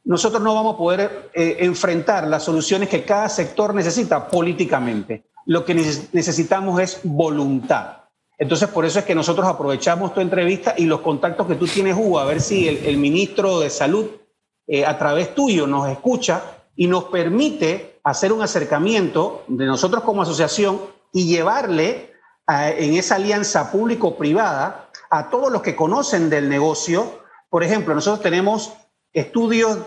Nosotros 0.03 0.41
no 0.41 0.55
vamos 0.55 0.75
a 0.75 0.77
poder 0.77 1.29
eh, 1.33 1.57
enfrentar 1.59 2.27
las 2.27 2.43
soluciones 2.43 2.89
que 2.89 3.03
cada 3.03 3.29
sector 3.29 3.73
necesita 3.73 4.27
políticamente. 4.27 5.23
Lo 5.45 5.65
que 5.65 5.73
necesitamos 5.73 6.81
es 6.81 6.99
voluntad. 7.03 7.98
Entonces, 8.39 8.69
por 8.69 8.85
eso 8.85 8.99
es 8.99 9.05
que 9.05 9.13
nosotros 9.13 9.45
aprovechamos 9.45 10.13
tu 10.13 10.21
entrevista 10.21 10.73
y 10.77 10.85
los 10.85 11.01
contactos 11.01 11.45
que 11.45 11.55
tú 11.55 11.67
tienes, 11.67 11.95
Hugo, 11.95 12.19
a 12.19 12.25
ver 12.25 12.39
si 12.39 12.69
el, 12.69 12.97
ministro 12.97 13.59
de 13.59 13.69
Salud, 13.69 14.07
eh, 14.65 14.85
a 14.85 14.97
través 14.97 15.35
tuyo, 15.35 15.67
nos 15.67 15.89
escucha 15.89 16.41
y 16.73 16.87
nos 16.87 17.03
permite 17.05 17.99
hacer 18.05 18.31
un 18.31 18.41
acercamiento 18.41 19.43
de 19.49 19.65
nosotros 19.65 20.03
como 20.03 20.21
asociación 20.21 20.79
y 21.11 21.27
llevarle 21.27 22.13
en 22.47 22.95
esa 22.95 23.15
alianza 23.15 23.71
público-privada 23.71 24.89
a 25.11 25.29
todos 25.29 25.51
los 25.51 25.61
que 25.61 25.75
conocen 25.75 26.29
del 26.29 26.49
negocio. 26.49 27.21
Por 27.49 27.63
ejemplo, 27.63 27.93
nosotros 27.93 28.23
tenemos 28.23 28.73
estudios 29.13 29.79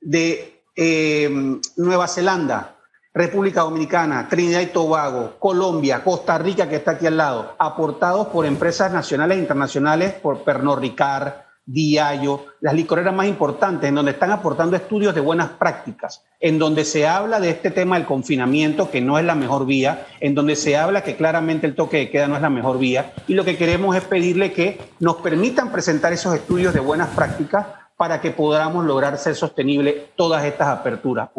de 0.00 0.62
eh, 0.76 1.60
Nueva 1.76 2.08
Zelanda, 2.08 2.76
República 3.18 3.62
Dominicana, 3.62 4.28
Trinidad 4.28 4.60
y 4.60 4.66
Tobago, 4.66 5.34
Colombia, 5.40 6.04
Costa 6.04 6.38
Rica, 6.38 6.68
que 6.68 6.76
está 6.76 6.92
aquí 6.92 7.06
al 7.08 7.16
lado, 7.16 7.56
aportados 7.58 8.28
por 8.28 8.46
empresas 8.46 8.92
nacionales 8.92 9.38
e 9.38 9.40
internacionales, 9.40 10.12
por 10.12 10.44
Pernod 10.44 10.78
Ricard, 10.78 11.32
Diallo, 11.66 12.44
las 12.60 12.74
licoreras 12.74 13.12
más 13.12 13.26
importantes, 13.26 13.88
en 13.88 13.96
donde 13.96 14.12
están 14.12 14.30
aportando 14.30 14.76
estudios 14.76 15.16
de 15.16 15.20
buenas 15.20 15.48
prácticas, 15.48 16.22
en 16.38 16.60
donde 16.60 16.84
se 16.84 17.08
habla 17.08 17.40
de 17.40 17.50
este 17.50 17.72
tema 17.72 17.96
del 17.96 18.06
confinamiento, 18.06 18.88
que 18.88 19.00
no 19.00 19.18
es 19.18 19.24
la 19.24 19.34
mejor 19.34 19.66
vía, 19.66 20.06
en 20.20 20.36
donde 20.36 20.54
se 20.54 20.76
habla 20.76 21.02
que 21.02 21.16
claramente 21.16 21.66
el 21.66 21.74
toque 21.74 21.96
de 21.96 22.10
queda 22.10 22.28
no 22.28 22.36
es 22.36 22.42
la 22.42 22.50
mejor 22.50 22.78
vía, 22.78 23.14
y 23.26 23.34
lo 23.34 23.44
que 23.44 23.56
queremos 23.56 23.96
es 23.96 24.04
pedirle 24.04 24.52
que 24.52 24.80
nos 25.00 25.16
permitan 25.16 25.72
presentar 25.72 26.12
esos 26.12 26.36
estudios 26.36 26.72
de 26.72 26.78
buenas 26.78 27.08
prácticas 27.08 27.66
para 27.96 28.20
que 28.20 28.30
podamos 28.30 28.84
lograr 28.84 29.18
ser 29.18 29.34
sostenible 29.34 30.10
todas 30.14 30.44
estas 30.44 30.68
aperturas, 30.68 31.30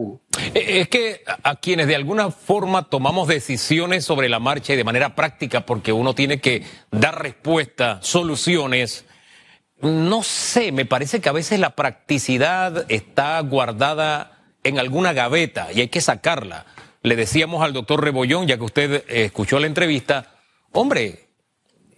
Es 0.54 0.88
que 0.90 1.24
a 1.44 1.56
quienes 1.56 1.88
de 1.88 1.96
alguna 1.96 2.32
forma 2.32 2.90
tomamos 2.90 3.28
decisiones 3.28 4.06
sobre 4.06 4.30
la 4.30 4.40
marcha 4.40 4.74
y 4.74 4.78
de 4.78 4.84
manera 4.84 5.16
práctica, 5.16 5.66
porque 5.66 5.92
uno 5.92 6.16
tiene 6.16 6.40
que 6.40 6.64
dar 6.92 7.22
respuesta, 7.22 8.00
soluciones, 8.02 9.06
no 9.82 10.24
sé, 10.24 10.72
me 10.72 10.86
parece 10.86 11.22
que 11.22 11.30
a 11.30 11.34
veces 11.34 11.60
la 11.60 11.76
practicidad 11.76 12.86
está 12.90 13.40
guardada 13.42 14.40
en 14.64 14.78
alguna 14.78 15.14
gaveta 15.14 15.70
y 15.74 15.82
hay 15.82 15.88
que 15.88 16.02
sacarla. 16.02 16.66
Le 17.02 17.16
decíamos 17.16 17.64
al 17.64 17.72
doctor 17.72 18.04
Rebollón, 18.04 18.48
ya 18.48 18.58
que 18.58 18.64
usted 18.64 19.06
eh, 19.08 19.26
escuchó 19.26 19.58
la 19.60 19.68
entrevista, 19.68 20.36
hombre, 20.74 21.29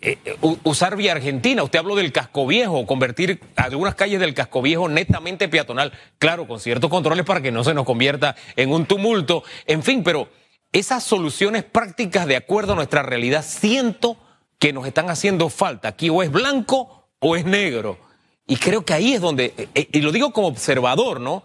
eh, 0.01 0.17
usar 0.63 0.95
vía 0.95 1.11
argentina, 1.11 1.61
usted 1.63 1.79
habló 1.79 1.95
del 1.95 2.11
casco 2.11 2.47
viejo, 2.47 2.87
convertir 2.87 3.39
algunas 3.55 3.95
calles 3.95 4.19
del 4.19 4.33
casco 4.33 4.61
viejo 4.61 4.89
netamente 4.89 5.47
peatonal, 5.47 5.93
claro, 6.17 6.47
con 6.47 6.59
ciertos 6.59 6.89
controles 6.89 7.25
para 7.25 7.41
que 7.41 7.51
no 7.51 7.63
se 7.63 7.73
nos 7.73 7.85
convierta 7.85 8.35
en 8.55 8.71
un 8.71 8.85
tumulto, 8.85 9.43
en 9.67 9.83
fin, 9.83 10.03
pero 10.03 10.27
esas 10.71 11.03
soluciones 11.03 11.63
prácticas 11.63 12.25
de 12.25 12.37
acuerdo 12.37 12.73
a 12.73 12.75
nuestra 12.75 13.03
realidad 13.03 13.45
siento 13.45 14.17
que 14.57 14.73
nos 14.73 14.87
están 14.87 15.09
haciendo 15.09 15.49
falta. 15.49 15.89
Aquí 15.89 16.09
o 16.09 16.23
es 16.23 16.31
blanco 16.31 17.09
o 17.19 17.35
es 17.35 17.45
negro. 17.45 17.97
Y 18.47 18.55
creo 18.55 18.83
que 18.83 18.93
ahí 18.93 19.13
es 19.13 19.21
donde, 19.21 19.53
eh, 19.57 19.67
eh, 19.75 19.87
y 19.91 20.01
lo 20.01 20.11
digo 20.11 20.31
como 20.31 20.47
observador, 20.47 21.19
¿no? 21.19 21.43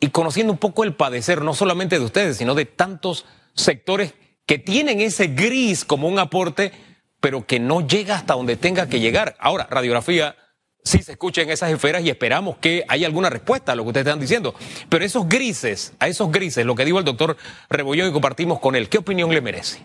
Y 0.00 0.08
conociendo 0.08 0.52
un 0.52 0.58
poco 0.58 0.84
el 0.84 0.94
padecer, 0.94 1.42
no 1.42 1.54
solamente 1.54 1.98
de 1.98 2.04
ustedes, 2.04 2.36
sino 2.36 2.54
de 2.54 2.66
tantos 2.66 3.26
sectores 3.54 4.14
que 4.46 4.58
tienen 4.58 5.00
ese 5.00 5.26
gris 5.26 5.84
como 5.84 6.08
un 6.08 6.18
aporte, 6.18 6.72
pero 7.20 7.46
que 7.46 7.60
no 7.60 7.86
llega 7.86 8.16
hasta 8.16 8.34
donde 8.34 8.56
tenga 8.56 8.88
que 8.88 9.00
llegar. 9.00 9.36
Ahora, 9.38 9.66
radiografía 9.70 10.36
sí 10.84 11.02
se 11.02 11.12
escucha 11.12 11.42
en 11.42 11.50
esas 11.50 11.70
esferas 11.70 12.02
y 12.02 12.10
esperamos 12.10 12.56
que 12.58 12.84
haya 12.88 13.06
alguna 13.06 13.30
respuesta 13.30 13.72
a 13.72 13.74
lo 13.74 13.82
que 13.82 13.88
ustedes 13.88 14.06
están 14.06 14.20
diciendo. 14.20 14.54
Pero 14.88 15.04
esos 15.04 15.28
grises, 15.28 15.92
a 15.98 16.08
esos 16.08 16.30
grises, 16.30 16.64
lo 16.64 16.74
que 16.74 16.84
dijo 16.84 16.98
el 16.98 17.04
doctor 17.04 17.36
Rebollón 17.68 18.08
y 18.08 18.12
compartimos 18.12 18.60
con 18.60 18.74
él, 18.76 18.88
¿qué 18.88 18.98
opinión 18.98 19.30
le 19.30 19.40
merece? 19.40 19.84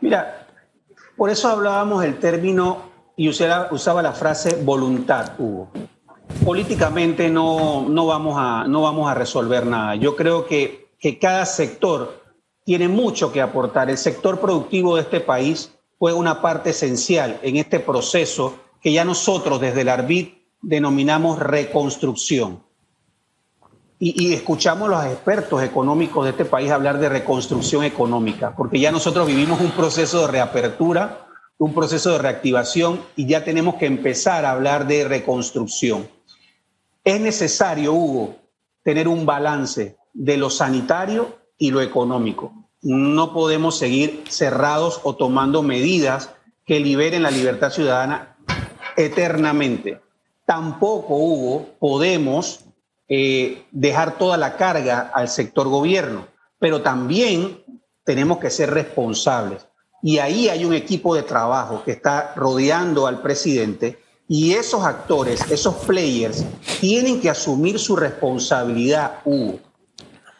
Mira, 0.00 0.46
por 1.16 1.30
eso 1.30 1.48
hablábamos 1.48 2.02
del 2.02 2.18
término 2.18 2.90
y 3.16 3.28
usaba, 3.28 3.68
usaba 3.70 4.02
la 4.02 4.12
frase 4.12 4.56
voluntad, 4.62 5.32
Hugo. 5.38 5.70
políticamente 6.44 7.30
no, 7.30 7.86
no, 7.88 8.06
vamos 8.06 8.36
a, 8.38 8.64
no 8.66 8.82
vamos 8.82 9.10
a 9.10 9.14
resolver 9.14 9.64
nada. 9.64 9.94
Yo 9.94 10.16
creo 10.16 10.46
que, 10.46 10.88
que 10.98 11.18
cada 11.18 11.46
sector 11.46 12.22
tiene 12.64 12.88
mucho 12.88 13.32
que 13.32 13.40
aportar. 13.40 13.90
El 13.90 13.98
sector 13.98 14.40
productivo 14.40 14.96
de 14.96 15.02
este 15.02 15.20
país 15.20 15.72
juega 16.02 16.18
una 16.18 16.42
parte 16.42 16.70
esencial 16.70 17.38
en 17.44 17.58
este 17.58 17.78
proceso 17.78 18.58
que 18.80 18.92
ya 18.92 19.04
nosotros 19.04 19.60
desde 19.60 19.82
el 19.82 19.88
ARBIT 19.88 20.34
denominamos 20.60 21.38
reconstrucción. 21.38 22.64
Y, 24.00 24.20
y, 24.20 24.34
escuchamos 24.34 24.88
a 24.88 25.04
los 25.04 25.04
expertos 25.04 25.62
económicos 25.62 26.24
de 26.24 26.30
este 26.30 26.44
país 26.44 26.72
hablar 26.72 26.98
de 26.98 27.08
reconstrucción 27.08 27.84
económica, 27.84 28.52
porque 28.56 28.80
ya 28.80 28.90
nosotros 28.90 29.28
vivimos 29.28 29.60
un 29.60 29.70
proceso 29.70 30.22
de 30.22 30.26
reapertura, 30.26 31.28
un 31.58 31.72
proceso 31.72 32.10
de 32.10 32.18
reactivación 32.18 33.00
y 33.14 33.28
ya 33.28 33.44
tenemos 33.44 33.76
que 33.76 33.86
empezar 33.86 34.44
a 34.44 34.50
hablar 34.50 34.88
de 34.88 35.04
reconstrucción. 35.04 36.08
Es 37.04 37.20
necesario, 37.20 37.92
Hugo, 37.92 38.34
tener 38.82 39.06
un 39.06 39.24
balance 39.24 39.96
de 40.12 40.36
lo 40.36 40.50
sanitario 40.50 41.38
y 41.58 41.70
lo 41.70 41.80
económico. 41.80 42.61
No 42.82 43.32
podemos 43.32 43.78
seguir 43.78 44.24
cerrados 44.28 45.00
o 45.04 45.14
tomando 45.14 45.62
medidas 45.62 46.30
que 46.66 46.80
liberen 46.80 47.22
la 47.22 47.30
libertad 47.30 47.70
ciudadana 47.70 48.36
eternamente. 48.96 50.00
Tampoco, 50.44 51.16
Hugo, 51.16 51.66
podemos 51.78 52.60
eh, 53.08 53.64
dejar 53.70 54.18
toda 54.18 54.36
la 54.36 54.56
carga 54.56 55.10
al 55.14 55.28
sector 55.28 55.68
gobierno, 55.68 56.26
pero 56.58 56.82
también 56.82 57.62
tenemos 58.04 58.38
que 58.38 58.50
ser 58.50 58.70
responsables. 58.70 59.66
Y 60.02 60.18
ahí 60.18 60.48
hay 60.48 60.64
un 60.64 60.74
equipo 60.74 61.14
de 61.14 61.22
trabajo 61.22 61.82
que 61.84 61.92
está 61.92 62.34
rodeando 62.34 63.06
al 63.06 63.22
presidente 63.22 63.98
y 64.26 64.54
esos 64.54 64.82
actores, 64.82 65.50
esos 65.50 65.74
players, 65.84 66.44
tienen 66.80 67.20
que 67.20 67.30
asumir 67.30 67.78
su 67.78 67.94
responsabilidad, 67.94 69.20
Hugo. 69.24 69.60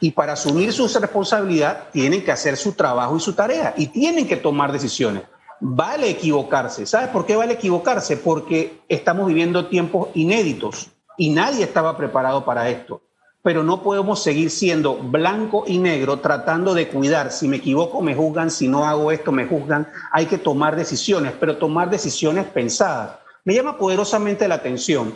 Y 0.02 0.10
para 0.10 0.32
asumir 0.32 0.72
su 0.72 0.88
responsabilidad 0.88 1.84
tienen 1.92 2.24
que 2.24 2.32
hacer 2.32 2.56
su 2.56 2.72
trabajo 2.72 3.16
y 3.16 3.20
su 3.20 3.34
tarea 3.34 3.72
y 3.76 3.86
tienen 3.86 4.26
que 4.26 4.34
tomar 4.34 4.72
decisiones. 4.72 5.22
Vale 5.60 6.10
equivocarse. 6.10 6.86
¿Sabes 6.86 7.10
por 7.10 7.24
qué 7.24 7.36
vale 7.36 7.52
equivocarse? 7.52 8.16
Porque 8.16 8.80
estamos 8.88 9.28
viviendo 9.28 9.68
tiempos 9.68 10.08
inéditos 10.14 10.88
y 11.16 11.30
nadie 11.30 11.62
estaba 11.62 11.96
preparado 11.96 12.44
para 12.44 12.68
esto. 12.68 13.00
Pero 13.44 13.62
no 13.62 13.80
podemos 13.80 14.20
seguir 14.20 14.50
siendo 14.50 14.96
blanco 14.96 15.62
y 15.68 15.78
negro 15.78 16.18
tratando 16.18 16.74
de 16.74 16.88
cuidar. 16.88 17.30
Si 17.30 17.46
me 17.46 17.58
equivoco, 17.58 18.02
me 18.02 18.16
juzgan. 18.16 18.50
Si 18.50 18.66
no 18.66 18.84
hago 18.84 19.12
esto, 19.12 19.30
me 19.30 19.46
juzgan. 19.46 19.86
Hay 20.10 20.26
que 20.26 20.36
tomar 20.36 20.74
decisiones, 20.74 21.32
pero 21.38 21.58
tomar 21.58 21.90
decisiones 21.90 22.44
pensadas. 22.46 23.18
Me 23.44 23.54
llama 23.54 23.78
poderosamente 23.78 24.48
la 24.48 24.56
atención 24.56 25.14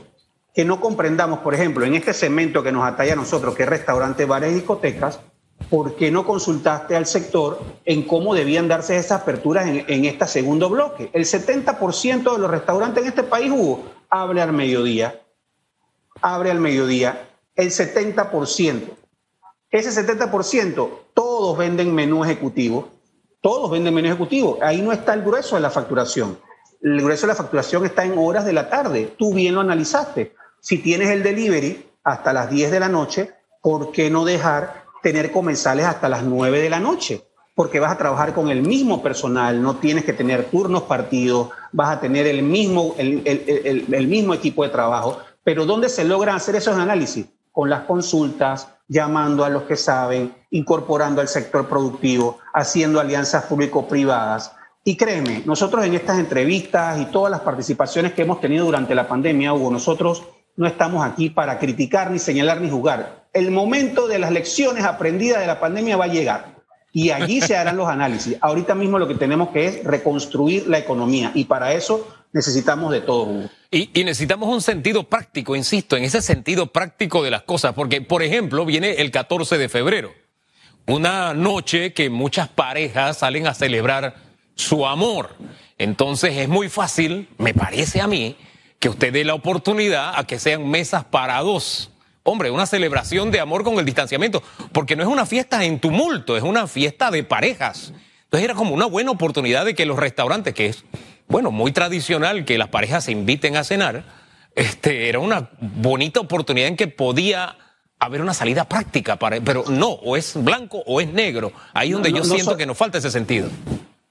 que 0.56 0.64
no 0.64 0.80
comprendamos, 0.80 1.38
por 1.40 1.54
ejemplo, 1.54 1.84
en 1.84 1.94
este 1.94 2.12
segmento 2.12 2.64
que 2.64 2.72
nos 2.72 2.84
atalla 2.84 3.12
a 3.12 3.16
nosotros, 3.16 3.54
que 3.54 3.62
es 3.62 3.68
restaurante, 3.68 4.25
bares 4.25 4.50
y 4.50 4.54
discotecas, 4.54 5.20
¿por 5.70 5.94
qué 5.94 6.10
no 6.10 6.25
consultaste 6.25 6.96
al 6.96 7.06
sector 7.06 7.62
en 7.84 8.02
cómo 8.02 8.34
debían 8.34 8.66
darse 8.66 8.96
esas 8.96 9.20
aperturas 9.20 9.68
en, 9.68 10.04
este 10.04 10.26
segundo 10.26 10.68
bloque? 10.68 11.10
El 11.12 11.26
70% 11.26 12.32
de 12.32 12.38
los 12.38 12.50
restaurantes 12.50 13.02
en 13.02 13.08
este 13.10 13.22
país, 13.22 13.52
Hugo, 13.52 13.84
abre 14.10 14.42
al 14.42 14.52
mediodía 14.52 15.20
abre 16.20 16.50
al 16.50 16.60
mediodía, 16.60 17.28
el 17.54 17.70
70%. 17.70 18.90
Ese 19.70 20.06
70%, 20.06 20.90
todos 21.14 21.58
venden 21.58 21.94
menú 21.94 22.25
ejecutivo, 22.25 22.88
todos 23.40 23.70
venden 23.70 23.94
menú 23.94 24.08
ejecutivo. 24.08 24.58
Ahí 24.62 24.80
no 24.80 24.92
está 24.92 25.14
el 25.14 25.22
grueso 25.22 25.56
de 25.56 25.62
la 25.62 25.70
facturación. 25.70 26.38
El 26.82 27.00
grueso 27.02 27.26
de 27.26 27.32
la 27.32 27.36
facturación 27.36 27.84
está 27.84 28.04
en 28.04 28.16
horas 28.16 28.44
de 28.44 28.52
la 28.52 28.68
tarde. 28.68 29.14
Tú 29.18 29.34
bien 29.34 29.54
lo 29.54 29.60
analizaste. 29.60 30.34
Si 30.66 30.78
tienes 30.78 31.11
el 31.11 31.23
delivery 31.23 31.87
hasta 32.02 32.32
las 32.32 32.50
10 32.50 32.73
de 32.73 32.80
la 32.80 32.88
noche, 32.88 33.30
¿por 33.62 33.92
qué 33.92 34.11
no 34.11 34.25
dejar 34.25 34.87
tener 35.00 35.30
comensales 35.30 35.87
hasta 35.87 36.08
las 36.08 36.25
9 36.25 36.61
de 36.61 36.68
la 36.68 36.80
noche? 36.80 37.23
Porque 37.54 37.78
vas 37.78 37.92
a 37.92 37.99
trabajar 37.99 38.35
con 38.35 38.49
el 38.49 38.62
mismo 38.62 39.00
personal, 39.00 39.62
no 39.62 39.76
tienes 39.76 40.04
que 40.04 40.12
tener 40.12 40.46
turnos 40.46 40.82
partidos, 40.82 41.50
vas 41.70 41.90
a 41.90 42.00
tener 42.00 42.26
el 42.26 42.42
mismo, 42.42 42.96
el, 42.99 43.23
el, 43.25 43.94
el 43.94 44.08
mismo 44.08 44.35
equipo 44.35 44.64
de 44.64 44.70
trabajo. 44.70 45.18
Pero 45.44 45.66
¿dónde 45.66 45.88
se 45.88 46.04
logran 46.04 46.35
hacer 46.35 46.56
esos 46.56 46.76
análisis? 46.76 47.26
Con 47.52 47.70
las 47.70 47.82
consultas, 47.82 48.68
llamando 48.88 49.44
a 49.44 49.49
los 49.50 49.62
que 49.62 49.76
saben, 49.76 50.35
incorporando 50.50 51.20
al 51.20 51.28
sector 51.28 51.68
productivo, 51.68 52.40
haciendo 52.52 52.99
alianzas 52.99 53.44
público-privadas. 53.44 54.50
Y 54.82 54.96
créeme, 54.96 55.44
nosotros 55.46 55.85
en 55.85 55.94
estas 55.94 56.18
entrevistas 56.18 56.99
y 57.00 57.04
todas 57.04 57.30
las 57.30 57.42
participaciones 57.42 58.14
que 58.14 58.23
hemos 58.23 58.40
tenido 58.40 58.64
durante 58.64 58.96
la 58.96 59.06
pandemia, 59.06 59.54
Hugo, 59.54 59.70
nosotros 59.70 60.25
no 60.56 60.66
estamos 60.66 61.04
aquí 61.04 61.30
para 61.30 61.58
criticar, 61.58 62.10
ni 62.10 62.18
señalar, 62.18 62.60
ni 62.60 62.70
juzgar. 62.70 63.26
El 63.32 63.50
momento 63.50 64.08
de 64.08 64.18
las 64.18 64.32
lecciones 64.32 64.84
aprendidas 64.84 65.40
de 65.40 65.46
la 65.46 65.60
pandemia 65.60 65.96
va 65.96 66.04
a 66.04 66.08
llegar 66.08 66.56
y 66.92 67.10
allí 67.10 67.42
se 67.42 67.56
harán 67.56 67.76
los 67.76 67.88
análisis. 67.88 68.38
Ahorita 68.40 68.75
mismo 68.75 68.98
lo 68.98 69.06
que 69.06 69.16
tenemos 69.16 69.50
que 69.50 69.66
es 69.66 69.84
reconstruir 69.84 70.66
la 70.66 70.78
economía 70.78 71.30
y 71.34 71.44
para 71.44 71.75
eso 71.75 72.08
necesitamos 72.32 72.90
de 72.90 73.02
todo. 73.02 73.50
Y, 73.70 73.90
necesitamos 74.02 74.48
un 74.48 74.62
sentido 74.62 75.04
práctico, 75.04 75.54
insisto, 75.54 75.96
en 75.96 76.04
ese 76.04 76.22
sentido 76.22 76.68
práctico 76.68 77.22
de 77.22 77.30
las 77.30 77.42
cosas, 77.42 77.75
porque, 77.75 78.00
por 78.00 78.22
ejemplo, 78.22 78.64
viene 78.64 78.92
el 78.92 79.10
14 79.10 79.58
de 79.58 79.68
febrero, 79.68 80.12
una 80.86 81.34
noche 81.34 81.92
que 81.92 82.08
muchas 82.08 82.48
parejas 82.48 83.18
salen 83.18 83.46
a 83.46 83.52
celebrar 83.52 84.14
su 84.54 84.86
amor. 84.86 85.36
Entonces 85.76 86.36
es 86.36 86.48
muy 86.48 86.70
fácil, 86.70 87.28
me 87.36 87.52
parece 87.52 88.00
a 88.00 88.06
mí, 88.06 88.36
que 88.78 88.88
usted 88.88 89.12
dé 89.12 89.25
la 89.25 89.35
oportunidad 89.35 90.12
a 90.16 90.25
que 90.25 90.38
sean 90.38 90.68
mesas 90.68 91.04
para 91.04 91.40
dos. 91.40 91.90
Hombre, 92.23 92.50
una 92.50 92.66
celebración 92.66 93.30
de 93.30 93.40
amor 93.40 93.62
con 93.62 93.78
el 93.78 93.85
distanciamiento, 93.85 94.42
porque 94.73 94.97
no 94.97 95.02
es 95.02 95.09
una 95.09 95.26
fiesta 95.26 95.64
en 95.64 95.78
tumulto, 95.78 96.37
es 96.37 96.42
una 96.42 96.66
fiesta 96.66 97.11
de 97.11 97.23
parejas. 97.23 97.92
Entonces 98.25 98.45
era 98.45 98.54
como 98.54 98.75
una 98.75 98.87
buena 98.87 99.12
oportunidad 99.12 99.64
de 99.64 99.75
que 99.75 99.87
los 99.87 99.99
restaurantes, 99.99 100.52
que 100.52 100.66
es 100.66 100.85
bueno, 101.28 101.50
muy 101.50 101.73
tradicional 101.73 102.45
que 102.45 102.59
las 102.59 102.68
parejas 102.68 103.04
se 103.04 103.12
inviten 103.12 103.56
a 103.56 103.64
cenar, 103.64 104.04
este, 104.54 105.09
era 105.09 105.18
una 105.18 105.50
bonita 105.61 106.21
oportunidad 106.21 106.68
en 106.68 106.76
que 106.76 106.88
podía 106.88 107.56
haber 107.99 108.21
una 108.21 108.35
salida 108.35 108.64
práctica, 108.64 109.16
para, 109.16 109.40
pero 109.40 109.64
no, 109.68 109.88
o 109.88 110.16
es 110.16 110.33
blanco 110.35 110.83
o 110.87 111.00
es 111.00 111.12
negro. 111.12 111.52
Ahí 111.73 111.92
donde 111.92 112.12
yo 112.12 112.25
siento 112.25 112.56
que 112.56 112.66
nos 112.66 112.76
falta 112.76 112.99
ese 112.99 113.11
sentido. 113.11 113.49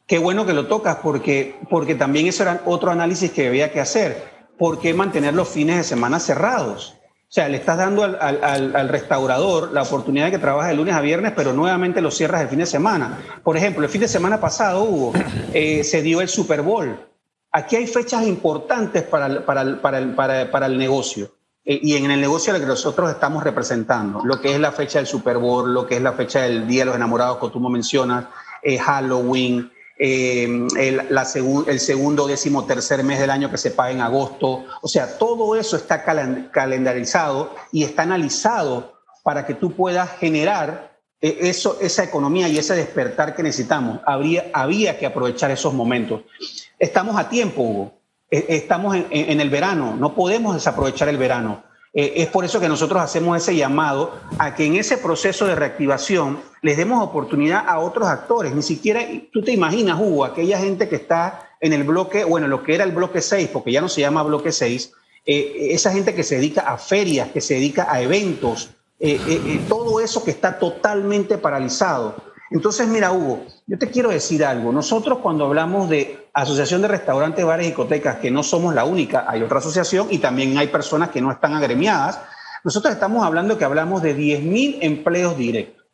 Qué 0.08 0.20
bueno 0.20 0.46
que 0.46 0.54
lo 0.54 0.68
tocas, 0.68 0.98
porque, 1.02 1.56
porque 1.70 1.96
también 1.96 2.28
eso 2.28 2.44
era 2.44 2.62
otro 2.66 2.92
análisis 2.92 3.32
que 3.32 3.48
había 3.48 3.72
que 3.72 3.80
hacer. 3.80 4.35
¿Por 4.58 4.80
qué 4.80 4.94
mantener 4.94 5.34
los 5.34 5.50
fines 5.50 5.78
de 5.78 5.84
semana 5.84 6.20
cerrados? 6.20 6.96
O 7.28 7.34
sea, 7.36 7.50
le 7.50 7.58
estás 7.58 7.78
dando 7.78 8.04
al, 8.04 8.18
al, 8.22 8.76
al, 8.76 8.88
restaurador 8.90 9.72
la 9.74 9.82
oportunidad 9.82 10.26
de 10.26 10.32
que 10.32 10.38
trabaje 10.38 10.70
de 10.70 10.76
lunes 10.76 10.96
a 10.96 11.02
viernes, 11.02 11.34
pero 11.36 11.52
nuevamente 11.54 12.00
lo 12.00 12.12
cierras 12.12 12.42
el 12.42 12.48
fin 12.48 12.60
de 12.60 12.66
semana. 12.66 13.20
Por 13.44 13.58
ejemplo, 13.58 13.84
el 13.84 13.90
fin 13.90 14.02
de 14.02 14.08
semana 14.08 14.40
pasado, 14.40 14.84
Hugo, 14.84 15.14
eh, 15.54 15.84
se 15.84 16.02
dio 16.02 16.22
el 16.22 16.30
Super 16.30 16.62
Bowl. 16.62 16.98
Aquí 17.52 17.76
hay 17.76 17.88
fechas 17.88 18.26
importantes 18.26 19.04
para 19.04 19.26
el, 19.26 19.44
para 19.44 19.62
el, 19.64 19.80
para 19.80 19.98
el, 19.98 20.14
para, 20.14 20.52
para 20.52 20.66
el 20.68 20.78
negocio. 20.78 21.32
Eh, 21.66 21.80
y 21.82 21.96
en 21.96 22.10
el 22.12 22.22
negocio 22.22 22.54
que 22.54 22.60
nosotros 22.60 23.10
estamos 23.10 23.44
representando, 23.44 24.22
lo 24.24 24.40
que 24.40 24.54
es 24.54 24.60
la 24.60 24.72
fecha 24.72 25.00
del 25.00 25.08
Super 25.08 25.38
Bowl, 25.38 25.74
lo 25.74 25.88
que 25.88 25.96
es 25.96 26.02
la 26.02 26.14
fecha 26.14 26.44
del 26.44 26.68
Día 26.68 26.82
de 26.82 26.86
los 26.86 26.96
Enamorados, 26.96 27.40
que 27.40 27.50
tú 27.50 27.60
me 27.60 27.70
mencionas, 27.70 28.26
eh, 28.62 28.78
Halloween, 28.78 29.72
eh, 29.98 30.68
el, 30.78 31.80
segundo 31.80 32.28
décimo 32.28 32.66
tercer 32.66 33.04
mes 33.04 33.20
del 33.20 33.30
año 33.30 33.50
que 33.50 33.58
se 33.58 33.72
paga 33.72 33.92
en 33.92 34.02
agosto. 34.02 34.66
O 34.82 34.88
sea, 34.88 35.18
todo 35.18 35.56
eso 35.56 35.78
está 35.78 36.04
cal 36.04 36.50
calendarizado 36.52 37.56
y 37.72 37.84
está 37.84 38.04
analizado 38.04 39.00
para 39.24 39.46
que 39.46 39.54
tú 39.54 39.72
puedas 39.72 40.18
generar 40.18 40.98
eh, 41.22 41.38
eso, 41.42 41.78
esa 41.82 42.04
economía 42.04 42.48
y 42.50 42.58
ese 42.58 42.76
despertar 42.76 43.36
que 43.36 43.44
necesitamos. 43.44 44.00
Habría, 44.06 44.50
había 44.54 44.98
que 45.00 45.06
aprovechar 45.06 45.52
esos 45.52 45.74
momentos. 45.74 46.22
Estamos 46.78 47.18
a 47.18 47.30
tiempo, 47.30 47.62
Hugo. 47.62 47.94
Eh, 48.30 48.46
estamos 48.50 48.96
en 48.96 49.40
el 49.40 49.50
verano, 49.50 49.96
no 49.96 50.16
podemos 50.16 50.56
desaprovechar 50.56 51.08
el 51.10 51.18
verano. 51.18 51.64
Eh, 51.98 52.14
es 52.18 52.28
por 52.28 52.44
eso 52.44 52.60
que 52.60 52.68
nosotros 52.68 53.02
hacemos 53.02 53.38
ese 53.38 53.56
llamado 53.56 54.14
a 54.38 54.54
que 54.54 54.66
en 54.66 54.76
ese 54.76 54.98
proceso 54.98 55.48
de 55.48 55.56
reactivación 55.56 56.40
les 56.62 56.76
demos 56.76 57.02
oportunidad 57.02 57.64
a 57.66 57.80
otros 57.80 58.10
actores. 58.10 58.54
Ni 58.54 58.62
siquiera, 58.62 59.02
tú 59.32 59.42
te 59.42 59.54
imaginas, 59.54 59.98
Hugo, 60.00 60.26
aquella 60.26 60.60
gente 60.60 60.90
que 60.90 60.98
está 60.98 61.50
en 61.62 61.72
el 61.72 61.86
bloque, 61.86 62.26
bueno, 62.26 62.50
lo 62.50 62.64
que 62.64 62.76
era 62.76 62.84
el 62.84 62.92
bloque 62.92 63.22
6, 63.22 63.50
porque 63.54 63.72
ya 63.72 63.80
no 63.80 63.88
se 63.88 64.02
llama 64.02 64.24
bloque 64.24 64.52
6, 64.52 64.92
eh, 65.26 65.70
esa 65.72 65.94
gente 65.94 66.14
que 66.14 66.24
se 66.24 66.36
dedica 66.36 66.62
a 66.62 66.78
ferias, 66.78 67.30
que 67.30 67.40
se 67.40 67.54
dedica 67.54 67.88
a 67.90 68.02
eventos, 68.02 68.72
eh, 69.00 69.62
todo 69.70 70.02
eso 70.02 70.22
que 70.24 70.32
está 70.32 70.60
totalmente 70.60 71.38
paralizado. 71.38 72.16
Entonces, 72.52 72.88
mira, 72.90 73.14
Hugo, 73.14 73.46
yo 73.68 73.80
te 73.80 73.90
quiero 73.90 74.10
decir 74.10 74.44
algo. 74.44 74.72
Nosotros 74.74 75.20
cuando 75.20 75.46
hablamos 75.46 75.90
de 75.90 76.25
Asociación 76.36 76.82
de 76.82 76.90
Restaurantes, 76.90 77.46
Bares 77.46 77.66
y 77.66 77.70
Discotecas, 77.70 78.18
que 78.18 78.30
no 78.30 78.44
somos 78.44 78.76
la 78.76 78.84
única, 78.84 79.24
hay 79.26 79.42
otra 79.42 79.60
asociación 79.60 80.08
y 80.12 80.18
también 80.18 80.58
hay 80.58 80.68
personas 80.68 81.10
que 81.10 81.22
no 81.22 81.32
están 81.32 81.54
agremiadas, 81.54 82.20
nosotros 82.66 82.94
estamos 82.94 83.26
hablando 83.26 83.58
que 83.58 83.64
hablamos 83.64 84.02
de 84.02 84.18
10.000 84.18 84.80
empleos 84.82 85.38
directos. 85.38 85.88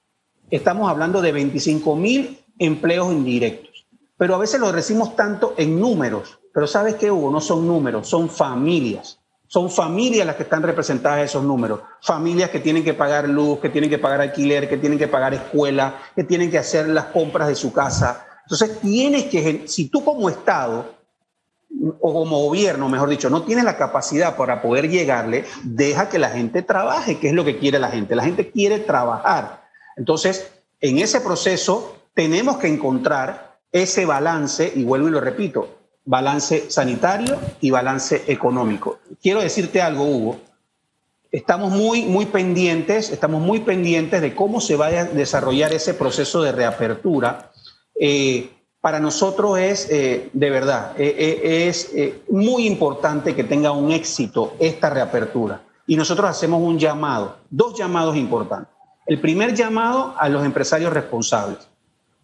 Estamos 0.49 0.89
hablando 0.89 1.21
de 1.21 1.31
25.000 1.31 2.39
empleos 2.57 3.11
indirectos. 3.11 3.85
Pero 4.17 4.33
a 4.33 4.39
veces 4.39 4.59
lo 4.59 4.71
decimos 4.71 5.15
tanto 5.15 5.53
en 5.57 5.79
números. 5.79 6.39
Pero 6.51 6.65
¿sabes 6.65 6.95
qué, 6.95 7.11
Hugo? 7.11 7.29
No 7.29 7.39
son 7.39 7.67
números, 7.67 8.07
son 8.07 8.27
familias. 8.27 9.19
son 9.45 9.69
familias 9.69 10.25
las 10.25 10.37
que 10.37 10.43
están 10.43 10.63
representadas 10.63 11.19
en 11.19 11.25
esos 11.25 11.43
números. 11.43 11.81
Familias 12.01 12.49
que 12.49 12.61
tienen 12.61 12.83
que 12.83 12.95
pagar 12.95 13.29
luz, 13.29 13.59
que 13.59 13.69
tienen 13.69 13.91
que 13.91 13.99
pagar 13.99 14.21
alquiler, 14.21 14.67
que 14.67 14.77
tienen 14.77 14.97
que 14.97 15.07
pagar 15.07 15.35
escuela, 15.35 15.99
que 16.15 16.23
tienen 16.23 16.49
que 16.49 16.57
hacer 16.57 16.87
las 16.89 17.05
compras 17.05 17.47
de 17.47 17.55
su 17.55 17.71
casa. 17.71 18.25
Entonces, 18.43 18.79
tienes 18.81 19.25
que, 19.25 19.67
si 19.67 19.89
tú 19.89 20.03
como 20.03 20.29
Estado 20.29 20.95
o 21.99 22.13
como 22.13 22.39
gobierno, 22.39 22.89
mejor 22.89 23.09
dicho, 23.09 23.29
no 23.29 23.43
tienes 23.43 23.63
la 23.63 23.77
capacidad 23.77 24.35
para 24.35 24.61
poder 24.61 24.89
llegarle, 24.89 25.45
deja 25.63 26.09
que 26.09 26.19
la 26.19 26.29
gente 26.29 26.61
trabaje, 26.61 27.19
que 27.19 27.29
es 27.29 27.33
lo 27.33 27.45
que 27.45 27.57
quiere 27.57 27.79
la 27.79 27.89
gente. 27.89 28.15
La 28.15 28.23
gente 28.23 28.51
quiere 28.51 28.79
trabajar. 28.79 29.63
Entonces, 29.95 30.51
en 30.79 30.97
ese 30.99 31.21
proceso 31.21 31.95
tenemos 32.13 32.57
que 32.57 32.67
encontrar 32.67 33.57
ese 33.71 34.05
balance, 34.05 34.71
y 34.75 34.83
vuelvo 34.83 35.07
y 35.07 35.11
lo 35.11 35.21
repito, 35.21 35.77
balance 36.05 36.69
sanitario 36.69 37.37
y 37.61 37.71
balance 37.71 38.23
económico. 38.27 38.99
Quiero 39.21 39.41
decirte 39.41 39.81
algo, 39.81 40.05
Hugo. 40.05 40.39
Estamos 41.31 41.71
muy, 41.71 42.03
muy 42.03 42.25
pendientes, 42.25 43.09
estamos 43.11 43.41
muy 43.41 43.61
pendientes 43.61 44.21
de 44.21 44.35
cómo 44.35 44.59
se 44.59 44.75
va 44.75 44.87
a 44.87 45.05
desarrollar 45.05 45.73
ese 45.73 45.93
proceso 45.93 46.41
de 46.41 46.51
reapertura. 46.51 47.50
Eh, 48.03 48.49
para 48.81 48.99
nosotros 48.99 49.59
es, 49.59 49.87
eh, 49.91 50.31
de 50.33 50.49
verdad, 50.49 50.95
eh, 50.97 51.67
es 51.67 51.91
muy 52.29 52.65
importante 52.65 53.35
que 53.35 53.43
tenga 53.43 53.71
un 53.71 53.91
éxito 53.91 54.55
esta 54.57 54.89
reapertura. 54.89 55.61
Y 55.85 55.95
nosotros 55.95 56.27
hacemos 56.27 56.63
un 56.63 56.79
llamado, 56.79 57.37
dos 57.51 57.77
llamados 57.77 58.15
importantes. 58.17 58.73
El 59.05 59.21
primer 59.21 59.53
llamado 59.53 60.15
a 60.17 60.27
los 60.29 60.43
empresarios 60.43 60.91
responsables. 60.91 61.59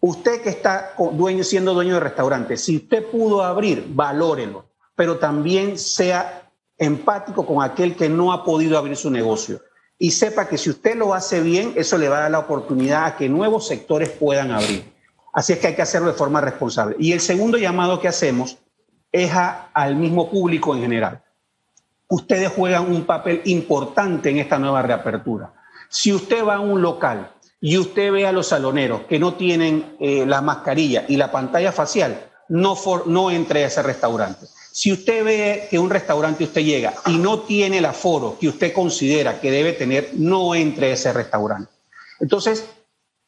Usted 0.00 0.42
que 0.42 0.48
está 0.48 0.94
siendo 1.42 1.74
dueño 1.74 1.94
de 1.94 2.00
restaurante, 2.00 2.56
si 2.56 2.78
usted 2.78 3.06
pudo 3.06 3.44
abrir, 3.44 3.86
valórelo, 3.90 4.64
pero 4.96 5.18
también 5.18 5.78
sea 5.78 6.50
empático 6.76 7.46
con 7.46 7.62
aquel 7.62 7.94
que 7.94 8.08
no 8.08 8.32
ha 8.32 8.42
podido 8.42 8.78
abrir 8.78 8.96
su 8.96 9.10
negocio. 9.10 9.60
Y 9.96 10.10
sepa 10.10 10.48
que 10.48 10.58
si 10.58 10.70
usted 10.70 10.96
lo 10.96 11.14
hace 11.14 11.40
bien, 11.40 11.74
eso 11.76 11.96
le 11.98 12.08
va 12.08 12.18
a 12.18 12.20
dar 12.22 12.30
la 12.32 12.40
oportunidad 12.40 13.04
a 13.04 13.16
que 13.16 13.28
nuevos 13.28 13.68
sectores 13.68 14.10
puedan 14.10 14.50
abrir. 14.50 14.97
Así 15.32 15.52
es 15.52 15.58
que 15.58 15.68
hay 15.68 15.74
que 15.74 15.82
hacerlo 15.82 16.08
de 16.08 16.14
forma 16.14 16.40
responsable. 16.40 16.96
Y 16.98 17.12
el 17.12 17.20
segundo 17.20 17.58
llamado 17.58 18.00
que 18.00 18.08
hacemos 18.08 18.58
es 19.12 19.30
al 19.72 19.96
mismo 19.96 20.30
público 20.30 20.74
en 20.74 20.82
general. 20.82 21.22
Ustedes 22.08 22.50
juegan 22.50 22.90
un 22.90 23.04
papel 23.04 23.42
importante 23.44 24.30
en 24.30 24.38
esta 24.38 24.58
nueva 24.58 24.82
reapertura. 24.82 25.52
Si 25.88 26.12
usted 26.12 26.44
va 26.44 26.56
a 26.56 26.60
un 26.60 26.80
local 26.80 27.30
y 27.60 27.76
usted 27.76 28.12
ve 28.12 28.26
a 28.26 28.32
los 28.32 28.48
saloneros 28.48 29.02
que 29.02 29.18
no 29.18 29.34
tienen 29.34 29.96
eh, 30.00 30.24
la 30.26 30.40
mascarilla 30.40 31.04
y 31.08 31.16
la 31.16 31.30
pantalla 31.30 31.72
facial, 31.72 32.28
no, 32.48 32.76
no 33.06 33.30
entre 33.30 33.64
a 33.64 33.66
ese 33.66 33.82
restaurante. 33.82 34.46
Si 34.72 34.92
usted 34.92 35.24
ve 35.24 35.68
que 35.70 35.78
un 35.78 35.90
restaurante 35.90 36.44
usted 36.44 36.62
llega 36.62 36.94
y 37.06 37.18
no 37.18 37.40
tiene 37.40 37.78
el 37.78 37.84
aforo 37.84 38.38
que 38.38 38.48
usted 38.48 38.72
considera 38.72 39.40
que 39.40 39.50
debe 39.50 39.72
tener, 39.72 40.10
no 40.14 40.54
entre 40.54 40.90
a 40.90 40.94
ese 40.94 41.12
restaurante. 41.12 41.70
Entonces, 42.20 42.64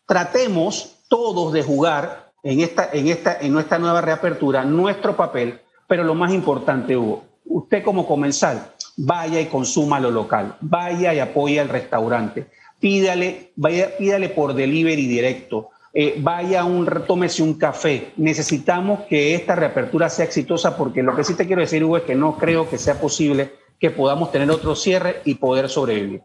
tratemos 0.07 0.97
todos 1.11 1.53
de 1.53 1.63
jugar 1.63 2.33
en 2.43 2.61
esta, 2.61 2.89
en 2.91 3.09
esta, 3.09 3.39
en 3.39 3.53
nuestra 3.53 3.79
nueva 3.79 4.01
reapertura 4.01 4.65
nuestro 4.65 5.15
papel, 5.15 5.61
pero 5.87 6.05
lo 6.05 6.15
más 6.15 6.33
importante, 6.33 6.97
Hugo, 6.97 7.25
usted 7.45 7.85
como 7.85 8.07
comensal, 8.07 8.73
vaya 8.97 9.39
y 9.39 9.47
consuma 9.47 10.01
lo 10.01 10.11
local, 10.11 10.57
vaya 10.63 11.13
y 11.13 11.19
apoye 11.19 11.61
al 11.61 11.69
restaurante 11.69 12.47
pídale, 12.81 13.53
vaya, 13.57 13.97
pídale 13.97 14.31
por 14.31 14.55
delivery 14.55 15.07
directo, 15.07 15.69
eh, 15.93 16.17
vaya 16.19 16.65
un, 16.65 16.89
tómese 17.07 17.43
un 17.43 17.55
café. 17.55 18.13
Necesitamos 18.17 19.01
que 19.09 19.35
esta 19.35 19.55
reapertura 19.55 20.09
sea 20.09 20.25
exitosa 20.25 20.77
porque 20.77 21.03
lo 21.03 21.15
que 21.15 21.25
sí 21.25 21.35
te 21.35 21.47
quiero 21.47 21.61
decir, 21.61 21.85
Hugo, 21.85 21.99
es 21.99 22.05
que 22.05 22.15
no 22.15 22.37
creo 22.39 22.69
que 22.69 22.79
sea 22.79 22.99
posible 23.01 23.53
que 23.79 23.91
podamos 23.91 24.33
tener 24.33 24.51
otro 24.51 24.75
cierre 24.75 25.21
y 25.25 25.35
poder 25.35 25.69
sobrevivir. 25.69 26.23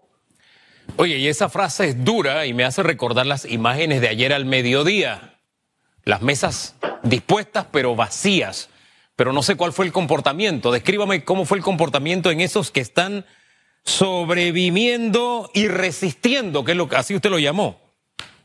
Oye, 0.97 1.17
y 1.17 1.27
esa 1.27 1.49
frase 1.49 1.89
es 1.89 2.05
dura 2.05 2.45
y 2.45 2.53
me 2.53 2.63
hace 2.63 2.83
recordar 2.83 3.25
las 3.25 3.45
imágenes 3.45 4.01
de 4.01 4.07
ayer 4.07 4.33
al 4.33 4.45
mediodía. 4.45 5.39
Las 6.03 6.21
mesas 6.21 6.75
dispuestas 7.03 7.67
pero 7.71 7.95
vacías. 7.95 8.69
Pero 9.15 9.33
no 9.33 9.43
sé 9.43 9.55
cuál 9.55 9.73
fue 9.73 9.85
el 9.85 9.91
comportamiento. 9.91 10.71
Descríbame 10.71 11.23
cómo 11.23 11.45
fue 11.45 11.57
el 11.57 11.63
comportamiento 11.63 12.31
en 12.31 12.41
esos 12.41 12.71
que 12.71 12.81
están 12.81 13.25
sobreviviendo 13.83 15.49
y 15.53 15.67
resistiendo, 15.67 16.65
que 16.65 16.71
es 16.71 16.77
lo 16.77 16.89
que 16.89 16.97
así 16.97 17.15
usted 17.15 17.29
lo 17.29 17.39
llamó. 17.39 17.79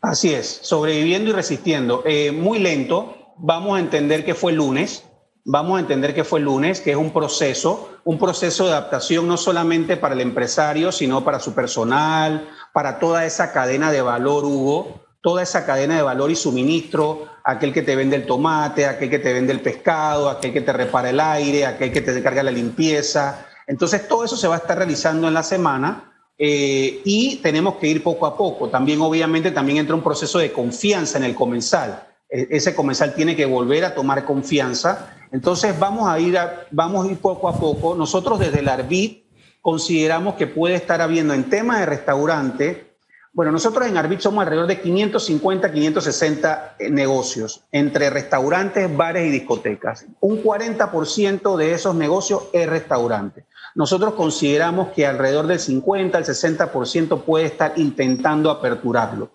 Así 0.01 0.33
es, 0.33 0.61
sobreviviendo 0.63 1.31
y 1.31 1.33
resistiendo. 1.33 2.03
Eh, 2.07 2.31
muy 2.31 2.59
lento, 2.59 3.35
vamos 3.39 3.77
a 3.77 3.81
entender 3.81 4.25
que 4.25 4.35
fue 4.35 4.53
lunes, 4.53 5.05
vamos 5.45 5.77
a 5.77 5.81
entender 5.81 6.15
que 6.15 6.25
fue 6.25 6.41
lunes, 6.41 6.81
que 6.81 6.93
es 6.93 6.97
un 6.97 7.13
proceso, 7.13 7.91
un 8.05 8.19
proceso 8.19 8.67
de 8.67 8.73
adaptación 8.73 9.29
no 9.29 9.37
solamente 9.37 9.97
para 9.97 10.15
el 10.15 10.21
empresario, 10.21 10.93
sino 10.93 11.25
para 11.25 11.41
su 11.41 11.55
personal, 11.55 12.49
para 12.73 12.99
toda 12.99 13.25
esa 13.25 13.53
cadena 13.53 13.91
de 13.91 14.03
valor, 14.03 14.45
Hugo, 14.45 15.01
toda 15.21 15.43
esa 15.43 15.67
cadena 15.67 15.97
de 15.97 16.03
valor 16.03 16.31
y 16.31 16.37
suministro, 16.37 17.27
aquel 17.45 17.73
que 17.73 17.83
te 17.83 17.97
vende 17.97 18.17
el 18.17 18.27
tomate, 18.27 18.87
aquel 18.87 19.11
que 19.11 19.19
te 19.19 19.33
vende 19.33 19.53
el 19.53 19.61
pescado, 19.61 20.31
aquel 20.31 20.53
que 20.53 20.61
te 20.61 20.73
repara 20.73 21.11
el 21.11 21.21
aire, 21.21 21.67
aquel 21.67 21.93
que 21.93 22.01
te 22.01 22.17
encarga 22.17 22.43
la 22.43 22.51
limpieza, 22.51 23.47
entonces, 23.71 24.09
todo 24.09 24.25
eso 24.25 24.37
se 24.37 24.49
va 24.49 24.57
a 24.57 24.59
estar 24.59 24.77
realizando 24.77 25.29
en 25.29 25.35
la 25.35 25.45
semana 25.45 26.13
eh, 26.37 27.03
y 27.05 27.37
tenemos 27.37 27.77
que 27.77 27.87
ir 27.87 28.03
poco 28.03 28.27
a 28.27 28.37
poco. 28.37 28.69
También, 28.69 29.01
obviamente, 29.01 29.53
también 29.53 29.79
entra 29.79 29.95
un 29.95 30.03
proceso 30.03 30.41
de 30.41 30.51
confianza 30.51 31.19
en 31.19 31.25
el 31.25 31.37
comensal. 31.37 32.09
E, 32.31 32.49
ese 32.51 32.75
comensal 32.75 33.15
tiene 33.15 33.37
que 33.37 33.47
volver 33.47 33.85
a 33.85 33.95
tomar 33.95 34.25
confianza. 34.25 35.15
Entonces, 35.33 35.79
vamos 35.79 36.09
a 36.09 36.19
ir, 36.19 36.39
vamos 36.71 37.07
a 37.07 37.11
ir 37.11 37.19
poco 37.19 37.49
a 37.49 37.59
poco. 37.59 37.95
Nosotros 37.95 38.39
desde 38.39 38.61
el 38.61 38.69
ARBIT 38.69 39.25
consideramos 39.61 40.35
que 40.35 40.47
puede 40.47 40.75
estar 40.75 41.01
habiendo 41.01 41.35
en 41.35 41.51
tema 41.51 41.81
de 41.81 41.87
restaurante, 41.87 42.91
bueno, 43.33 43.53
nosotros 43.53 43.87
en 43.87 43.97
Arbit 43.97 44.19
somos 44.19 44.43
alrededor 44.43 44.67
de 44.67 44.81
550, 44.81 45.73
560 45.73 46.75
eh, 46.79 46.91
negocios 46.91 47.63
entre 47.71 48.11
restaurantes, 48.11 48.95
bares 48.97 49.29
y 49.29 49.31
discotecas. 49.31 50.05
Un 50.19 50.43
40% 50.43 51.57
de 51.57 51.73
esos 51.73 51.95
negocios 51.95 52.49
es 52.53 52.69
restaurante. 52.69 53.45
Nosotros 53.77 54.15
consideramos 54.15 54.89
que 54.89 55.07
alrededor 55.07 55.47
del 55.47 55.61
50 55.61 56.19
al 56.19 56.25
60% 56.25 57.23
puede 57.23 57.47
estar 57.47 57.75
intentando 57.77 58.51
aperturarlo. 58.51 59.31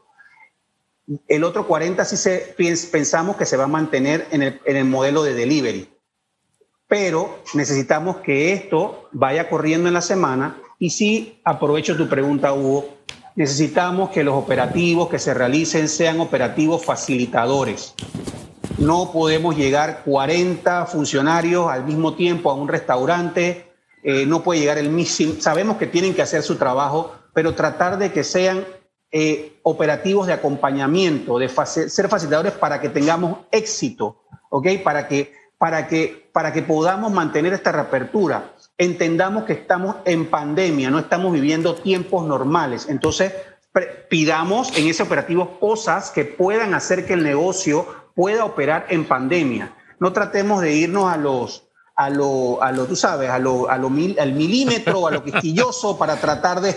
El 1.27 1.43
otro 1.43 1.67
40 1.67 2.03
sí 2.05 2.17
se, 2.17 2.55
pensamos 2.91 3.35
que 3.35 3.45
se 3.45 3.57
va 3.57 3.65
a 3.65 3.67
mantener 3.67 4.27
en 4.31 4.41
el, 4.41 4.61
en 4.65 4.77
el 4.77 4.85
modelo 4.85 5.23
de 5.23 5.33
delivery. 5.33 5.89
Pero 6.87 7.39
necesitamos 7.53 8.17
que 8.17 8.53
esto 8.53 9.09
vaya 9.11 9.49
corriendo 9.49 9.87
en 9.87 9.93
la 9.93 10.01
semana 10.01 10.57
y 10.77 10.89
sí, 10.89 11.39
aprovecho 11.43 11.95
tu 11.95 12.07
pregunta, 12.09 12.53
Hugo, 12.53 12.89
necesitamos 13.35 14.09
que 14.09 14.23
los 14.23 14.35
operativos 14.35 15.09
que 15.09 15.19
se 15.19 15.33
realicen 15.33 15.87
sean 15.87 16.19
operativos 16.19 16.83
facilitadores. 16.83 17.93
No 18.77 19.11
podemos 19.11 19.55
llegar 19.55 20.03
40 20.03 20.85
funcionarios 20.85 21.69
al 21.69 21.85
mismo 21.85 22.15
tiempo 22.15 22.51
a 22.51 22.55
un 22.55 22.67
restaurante, 22.67 23.71
eh, 24.03 24.25
no 24.25 24.43
puede 24.43 24.59
llegar 24.59 24.77
el 24.77 24.89
mismo, 24.89 25.35
sabemos 25.39 25.77
que 25.77 25.87
tienen 25.87 26.13
que 26.13 26.21
hacer 26.21 26.43
su 26.43 26.57
trabajo, 26.57 27.13
pero 27.33 27.55
tratar 27.55 27.97
de 27.97 28.11
que 28.11 28.23
sean 28.23 28.65
eh, 29.17 29.60
operativos 29.63 30.28
de 30.28 30.34
acompañamiento, 30.34 31.39
de 31.39 31.47
ser 31.47 32.10
facilitadores 32.10 32.51
para 32.51 32.82
que 32.82 32.89
tengamos 32.89 33.45
éxito, 33.49 34.23
¿ok? 34.49 34.67
Para 34.84 35.08
que, 35.08 35.32
para 35.58 35.88
que, 35.88 36.30
para 36.34 36.51
que 36.51 36.62
podamos 36.63 37.13
mantener 37.13 37.54
esta 37.54 37.71
reapertura 37.71 38.51
entendamos 38.78 39.45
que 39.45 39.54
estamos 39.54 39.95
en 40.04 40.30
pandemia, 40.30 40.89
no 40.89 40.99
estamos 40.99 41.32
viviendo 41.32 41.75
tiempos 41.75 42.25
normales. 42.25 42.88
Entonces, 42.89 43.32
pidamos 44.10 44.78
en 44.78 44.88
ese 44.88 45.04
operativo 45.04 45.62
cosas 45.62 46.12
que 46.12 46.25
puedan 46.25 46.73
hacer 46.73 47.06
que 47.06 47.13
el 47.13 47.23
negocio 47.23 47.88
pueda 48.15 48.43
operar 48.43 48.88
en 48.89 49.06
pandemia. 49.06 49.73
No 49.97 50.12
tratemos 50.12 50.60
de 50.60 50.73
irnos 50.73 51.10
a 51.10 51.15
los 51.15 51.62
a 51.95 52.10
lo, 52.10 52.62
a 52.62 52.73
lo 52.73 52.86
tú 52.86 52.97
sabes, 52.97 53.30
a 53.30 53.39
lo, 53.39 53.69
a 53.69 53.78
lo 53.78 53.89
mil, 53.89 54.19
al 54.19 54.34
milímetro, 54.34 55.08
a 55.08 55.12
lo 55.12 55.23
quisquilloso 55.23 55.97
para 55.97 56.17
tratar 56.17 56.60
de, 56.60 56.75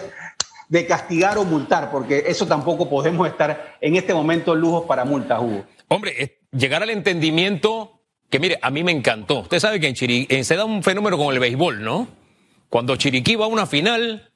de 0.68 0.86
castigar 0.86 1.38
o 1.38 1.44
multar, 1.44 1.90
porque 1.90 2.24
eso 2.26 2.46
tampoco 2.46 2.88
podemos 2.88 3.26
estar 3.26 3.76
en 3.80 3.96
este 3.96 4.12
momento 4.12 4.54
lujos 4.54 4.84
para 4.86 5.04
multas, 5.04 5.40
Hugo. 5.40 5.64
Hombre, 5.88 6.40
llegar 6.52 6.82
al 6.82 6.90
entendimiento 6.90 7.98
que 8.30 8.38
mire, 8.38 8.58
a 8.60 8.70
mí 8.70 8.84
me 8.84 8.92
encantó. 8.92 9.40
Usted 9.40 9.58
sabe 9.58 9.80
que 9.80 9.88
en 9.88 9.94
Chiriquí 9.94 10.44
se 10.44 10.56
da 10.56 10.64
un 10.64 10.82
fenómeno 10.82 11.16
con 11.16 11.32
el 11.32 11.40
béisbol, 11.40 11.82
¿no? 11.82 12.08
Cuando 12.68 12.96
Chiriquí 12.96 13.36
va 13.36 13.46
a 13.46 13.48
una 13.48 13.66
final, 13.66 14.30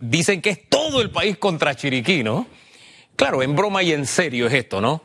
dicen 0.00 0.42
que 0.42 0.50
es 0.50 0.68
todo 0.68 1.00
el 1.00 1.10
país 1.10 1.38
contra 1.38 1.74
Chiriquí, 1.74 2.22
¿no? 2.22 2.46
Claro, 3.16 3.42
en 3.42 3.56
broma 3.56 3.82
y 3.82 3.92
en 3.92 4.04
serio 4.06 4.46
es 4.46 4.52
esto, 4.52 4.80
¿no? 4.82 5.02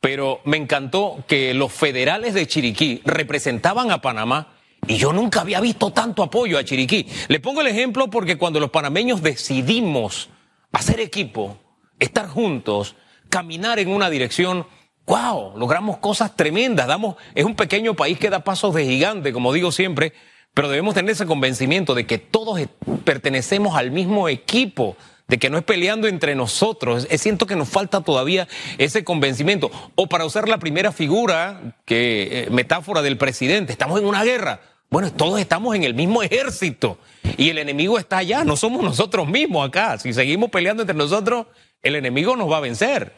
Pero 0.00 0.40
me 0.44 0.56
encantó 0.56 1.24
que 1.28 1.54
los 1.54 1.72
federales 1.72 2.34
de 2.34 2.46
Chiriquí 2.46 3.00
representaban 3.04 3.92
a 3.92 4.02
Panamá 4.02 4.55
y 4.88 4.96
yo 4.96 5.12
nunca 5.12 5.40
había 5.40 5.60
visto 5.60 5.90
tanto 5.90 6.22
apoyo 6.22 6.58
a 6.58 6.64
Chiriquí. 6.64 7.06
Le 7.28 7.40
pongo 7.40 7.60
el 7.60 7.66
ejemplo 7.66 8.08
porque 8.08 8.38
cuando 8.38 8.60
los 8.60 8.70
panameños 8.70 9.22
decidimos 9.22 10.28
hacer 10.72 11.00
equipo, 11.00 11.58
estar 11.98 12.28
juntos, 12.28 12.94
caminar 13.28 13.78
en 13.78 13.88
una 13.88 14.10
dirección, 14.10 14.66
wow, 15.06 15.56
logramos 15.56 15.98
cosas 15.98 16.36
tremendas, 16.36 16.86
damos, 16.86 17.16
es 17.34 17.44
un 17.44 17.54
pequeño 17.54 17.94
país 17.94 18.18
que 18.18 18.30
da 18.30 18.44
pasos 18.44 18.74
de 18.74 18.84
gigante, 18.84 19.32
como 19.32 19.52
digo 19.52 19.72
siempre, 19.72 20.12
pero 20.54 20.68
debemos 20.68 20.94
tener 20.94 21.12
ese 21.12 21.26
convencimiento 21.26 21.94
de 21.94 22.06
que 22.06 22.18
todos 22.18 22.60
pertenecemos 23.04 23.76
al 23.76 23.90
mismo 23.90 24.28
equipo 24.28 24.96
de 25.28 25.38
que 25.38 25.50
no 25.50 25.58
es 25.58 25.64
peleando 25.64 26.06
entre 26.08 26.34
nosotros. 26.34 27.06
Siento 27.18 27.46
que 27.46 27.56
nos 27.56 27.68
falta 27.68 28.00
todavía 28.00 28.46
ese 28.78 29.04
convencimiento. 29.04 29.70
O 29.96 30.06
para 30.06 30.24
usar 30.24 30.48
la 30.48 30.58
primera 30.58 30.92
figura, 30.92 31.76
que 31.84 32.44
eh, 32.44 32.50
metáfora 32.50 33.02
del 33.02 33.18
presidente, 33.18 33.72
estamos 33.72 33.98
en 34.00 34.06
una 34.06 34.24
guerra. 34.24 34.60
Bueno, 34.90 35.12
todos 35.12 35.40
estamos 35.40 35.74
en 35.74 35.82
el 35.82 35.94
mismo 35.94 36.22
ejército 36.22 36.98
y 37.36 37.50
el 37.50 37.58
enemigo 37.58 37.98
está 37.98 38.18
allá, 38.18 38.44
no 38.44 38.56
somos 38.56 38.82
nosotros 38.82 39.28
mismos 39.28 39.68
acá. 39.68 39.98
Si 39.98 40.12
seguimos 40.12 40.50
peleando 40.50 40.82
entre 40.82 40.96
nosotros, 40.96 41.46
el 41.82 41.96
enemigo 41.96 42.36
nos 42.36 42.50
va 42.50 42.58
a 42.58 42.60
vencer. 42.60 43.12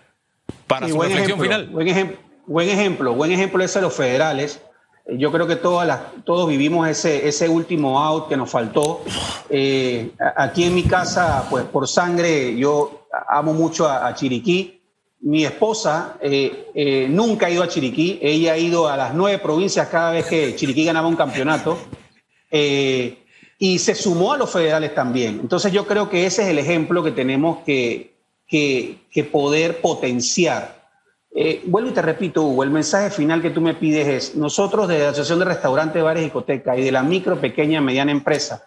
Para 0.66 0.88
su 0.88 1.00
reflexión 1.00 1.38
final. 1.38 1.66
Buen, 1.66 1.86
buen 2.46 2.68
ejemplo, 2.68 3.14
buen 3.14 3.32
ejemplo 3.32 3.62
es 3.62 3.74
de 3.74 3.82
los 3.82 3.94
federales 3.94 4.60
yo 5.16 5.32
creo 5.32 5.46
que 5.46 5.56
todas 5.56 6.00
todos 6.24 6.48
vivimos 6.48 6.86
ese, 6.86 7.26
ese 7.26 7.48
último 7.48 7.98
out 7.98 8.28
que 8.28 8.36
nos 8.36 8.50
faltó. 8.50 9.02
Eh, 9.48 10.10
aquí 10.36 10.64
en 10.64 10.74
mi 10.74 10.82
casa, 10.82 11.46
pues 11.48 11.64
por 11.64 11.88
sangre, 11.88 12.54
yo 12.56 13.06
amo 13.28 13.54
mucho 13.54 13.88
a, 13.88 14.14
Chiriquí. 14.14 14.77
Mi 15.20 15.44
esposa 15.44 16.16
eh, 16.20 16.70
eh, 16.74 17.06
nunca 17.08 17.46
ha 17.46 17.50
ido 17.50 17.62
a 17.62 17.68
Chiriquí. 17.68 18.18
Ella 18.22 18.52
ha 18.52 18.58
ido 18.58 18.88
a 18.88 18.96
las 18.96 19.14
nueve 19.14 19.38
provincias 19.38 19.88
cada 19.88 20.12
vez 20.12 20.26
que 20.26 20.54
Chiriquí 20.54 20.84
ganaba 20.84 21.08
un 21.08 21.16
campeonato. 21.16 21.78
y 23.60 23.78
se 23.80 23.94
sumó 23.94 24.32
a 24.32 24.36
los 24.38 24.50
federales 24.50 24.94
también. 24.94 25.40
Entonces 25.40 25.72
yo 25.72 25.86
creo 25.86 26.08
que 26.08 26.26
ese 26.26 26.42
es 26.42 26.48
el 26.48 26.58
ejemplo 26.58 27.02
que 27.02 27.10
tenemos 27.10 27.58
que, 27.64 28.14
poder 29.32 29.80
potenciar 29.80 30.78
eh, 31.40 31.62
vuelvo 31.66 31.90
y 31.90 31.92
te 31.92 32.02
repito, 32.02 32.42
Hugo, 32.42 32.64
el 32.64 32.70
mensaje 32.70 33.10
final 33.10 33.42
que 33.42 33.50
tú 33.50 33.60
me 33.60 33.74
pides 33.74 34.08
es, 34.08 34.34
nosotros 34.34 34.88
de 34.88 34.98
la 34.98 35.10
Asociación 35.10 35.38
de 35.38 35.44
Restaurantes, 35.44 36.02
Bares 36.02 36.22
y 36.22 36.24
Discotecas 36.24 36.78
y 36.78 36.82
de 36.82 36.90
la 36.90 37.02
micro, 37.02 37.40
pequeña, 37.40 37.80
mediana 37.80 38.10
empresa, 38.10 38.66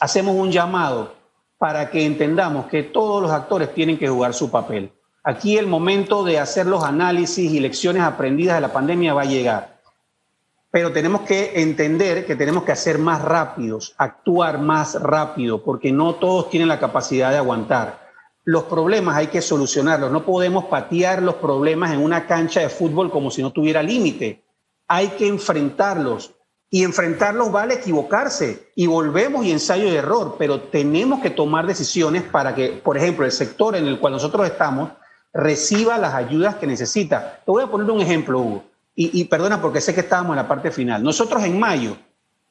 hacemos 0.00 0.34
un 0.34 0.50
llamado 0.50 1.14
para 1.58 1.90
que 1.90 2.06
entendamos 2.06 2.66
que 2.66 2.84
todos 2.84 3.20
los 3.20 3.30
actores 3.30 3.74
tienen 3.74 3.98
que 3.98 4.08
jugar 4.08 4.32
su 4.32 4.50
papel. 4.50 4.90
Aquí 5.28 5.58
el 5.58 5.66
momento 5.66 6.24
de 6.24 6.38
hacer 6.38 6.64
los 6.64 6.82
análisis 6.84 7.52
y 7.52 7.60
lecciones 7.60 8.02
aprendidas 8.02 8.54
de 8.54 8.62
la 8.62 8.72
pandemia 8.72 9.12
va 9.12 9.22
a 9.22 9.26
llegar. 9.26 9.78
Pero 10.70 10.90
tenemos 10.90 11.20
que 11.20 11.60
entender 11.60 12.24
que 12.24 12.34
tenemos 12.34 12.64
que 12.64 12.72
hacer 12.72 12.98
más 12.98 13.20
rápidos, 13.20 13.94
actuar 13.98 14.58
más 14.58 14.94
rápido, 14.94 15.62
porque 15.62 15.92
no 15.92 16.14
todos 16.14 16.48
tienen 16.48 16.68
la 16.68 16.80
capacidad 16.80 17.30
de 17.30 17.36
aguantar 17.36 18.08
los 18.48 18.62
problemas 18.62 19.14
hay 19.14 19.26
que 19.26 19.42
solucionarlos. 19.42 20.10
No 20.10 20.24
podemos 20.24 20.64
patear 20.64 21.22
los 21.22 21.34
problemas 21.34 21.92
en 21.92 22.02
una 22.02 22.26
cancha 22.26 22.60
de 22.60 22.70
fútbol 22.70 23.10
como 23.10 23.30
si 23.30 23.42
no 23.42 23.52
tuviera 23.52 23.82
límite. 23.82 24.42
Hay 24.86 25.08
que 25.08 25.28
enfrentarlos. 25.28 26.32
Y 26.70 26.82
enfrentarlos 26.82 27.52
vale 27.52 27.74
equivocarse. 27.74 28.70
Y 28.74 28.86
volvemos 28.86 29.44
y 29.44 29.52
ensayo 29.52 29.90
de 29.90 29.96
error. 29.96 30.36
Pero 30.38 30.62
tenemos 30.62 31.20
que 31.20 31.28
tomar 31.28 31.66
decisiones 31.66 32.22
para 32.22 32.54
que, 32.54 32.68
por 32.82 32.96
ejemplo, 32.96 33.26
el 33.26 33.32
sector 33.32 33.76
en 33.76 33.86
el 33.86 34.00
cual 34.00 34.14
nosotros 34.14 34.46
estamos 34.46 34.92
reciba 35.32 35.98
las 35.98 36.14
ayudas 36.14 36.56
que 36.56 36.66
necesita. 36.66 37.40
Te 37.44 37.50
voy 37.50 37.62
a 37.62 37.66
poner 37.66 37.90
un 37.90 38.00
ejemplo, 38.00 38.40
Hugo. 38.40 38.64
Y, 39.00 39.24
perdona 39.26 39.62
porque 39.62 39.80
sé 39.80 39.94
que 39.94 40.00
estábamos 40.00 40.32
en 40.32 40.38
la 40.38 40.48
parte 40.48 40.72
final. 40.72 41.04
Nosotros 41.04 41.44
en 41.44 41.56
mayo, 41.56 41.96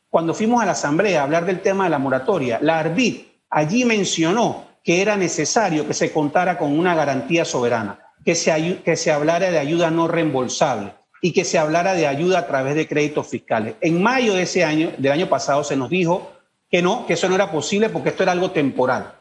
cuando 0.09 0.33
fuimos 0.33 0.61
a 0.61 0.65
la 0.65 0.71
asamblea 0.71 1.19
a 1.19 1.23
hablar 1.25 1.45
del 1.45 1.59
tema 1.59 1.83
de 1.83 1.89
la 1.89 1.99
moratoria, 1.99 2.57
la 2.61 2.79
ARBIT 2.79 3.27
allí 3.49 3.83
mencionó 3.83 4.63
que 4.81 5.01
era 5.01 5.17
necesario 5.17 5.85
que 5.85 5.93
se 5.93 6.13
contara 6.13 6.57
con 6.57 6.79
una 6.79 6.95
garantía 6.95 7.43
soberana, 7.43 7.99
que 8.23 8.33
se, 8.33 8.81
que 8.81 8.95
se 8.95 9.11
hablara 9.11 9.51
de 9.51 9.59
ayuda 9.59 9.91
no 9.91 10.07
reembolsable 10.07 10.93
y 11.21 11.33
que 11.33 11.43
se 11.43 11.59
hablara 11.59 11.95
de 11.95 12.07
ayuda 12.07 12.39
a 12.39 12.47
través 12.47 12.75
de 12.75 12.87
créditos 12.87 13.27
fiscales. 13.27 13.75
En 13.81 14.01
mayo 14.01 14.33
de 14.33 14.43
ese 14.43 14.63
año, 14.63 14.91
del 14.97 15.11
año 15.11 15.27
pasado, 15.27 15.65
se 15.65 15.75
nos 15.75 15.89
dijo 15.89 16.31
que 16.71 16.81
no, 16.81 17.05
que 17.05 17.13
eso 17.13 17.27
no 17.27 17.35
era 17.35 17.51
posible 17.51 17.89
porque 17.89 18.09
esto 18.09 18.23
era 18.23 18.31
algo 18.31 18.51
temporal. 18.51 19.15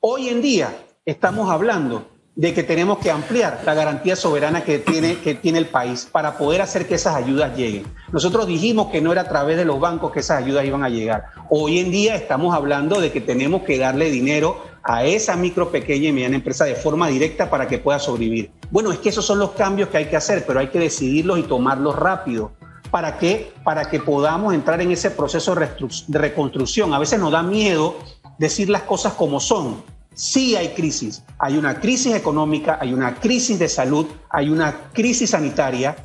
Hoy 0.00 0.30
en 0.30 0.40
día 0.40 0.74
estamos 1.04 1.50
hablando 1.50 2.09
de 2.36 2.54
que 2.54 2.62
tenemos 2.62 2.98
que 2.98 3.10
ampliar 3.10 3.60
la 3.66 3.74
garantía 3.74 4.16
soberana 4.16 4.62
que 4.62 4.78
tiene, 4.78 5.18
que 5.18 5.34
tiene 5.34 5.58
el 5.58 5.66
país 5.66 6.08
para 6.10 6.38
poder 6.38 6.62
hacer 6.62 6.86
que 6.86 6.94
esas 6.94 7.16
ayudas 7.16 7.56
lleguen. 7.56 7.84
Nosotros 8.12 8.46
dijimos 8.46 8.90
que 8.90 9.00
no 9.00 9.12
era 9.12 9.22
a 9.22 9.28
través 9.28 9.56
de 9.56 9.64
los 9.64 9.80
bancos 9.80 10.12
que 10.12 10.20
esas 10.20 10.42
ayudas 10.42 10.64
iban 10.64 10.84
a 10.84 10.88
llegar. 10.88 11.24
Hoy 11.50 11.80
en 11.80 11.90
día 11.90 12.14
estamos 12.14 12.54
hablando 12.54 13.00
de 13.00 13.10
que 13.10 13.20
tenemos 13.20 13.62
que 13.62 13.78
darle 13.78 14.10
dinero 14.10 14.62
a 14.82 15.04
esa 15.04 15.36
micro, 15.36 15.70
pequeña 15.70 16.08
y 16.08 16.12
mediana 16.12 16.36
empresa 16.36 16.64
de 16.64 16.74
forma 16.74 17.08
directa 17.08 17.50
para 17.50 17.68
que 17.68 17.78
pueda 17.78 17.98
sobrevivir. 17.98 18.50
Bueno, 18.70 18.92
es 18.92 18.98
que 18.98 19.10
esos 19.10 19.26
son 19.26 19.38
los 19.38 19.50
cambios 19.50 19.88
que 19.88 19.98
hay 19.98 20.06
que 20.06 20.16
hacer, 20.16 20.44
pero 20.46 20.60
hay 20.60 20.68
que 20.68 20.78
decidirlos 20.78 21.38
y 21.38 21.42
tomarlos 21.42 21.96
rápido. 21.96 22.52
¿Para 22.90 23.18
qué? 23.18 23.52
Para 23.62 23.88
que 23.88 24.00
podamos 24.00 24.54
entrar 24.54 24.80
en 24.80 24.90
ese 24.90 25.10
proceso 25.10 25.54
de 25.54 26.18
reconstrucción. 26.18 26.94
A 26.94 26.98
veces 26.98 27.20
nos 27.20 27.30
da 27.30 27.42
miedo 27.42 27.96
decir 28.38 28.68
las 28.68 28.82
cosas 28.82 29.12
como 29.12 29.38
son. 29.38 29.82
Sí 30.14 30.56
hay 30.56 30.70
crisis. 30.70 31.22
Hay 31.38 31.56
una 31.56 31.80
crisis 31.80 32.14
económica, 32.14 32.78
hay 32.80 32.92
una 32.92 33.14
crisis 33.14 33.58
de 33.58 33.68
salud, 33.68 34.06
hay 34.28 34.50
una 34.50 34.90
crisis 34.92 35.30
sanitaria, 35.30 35.96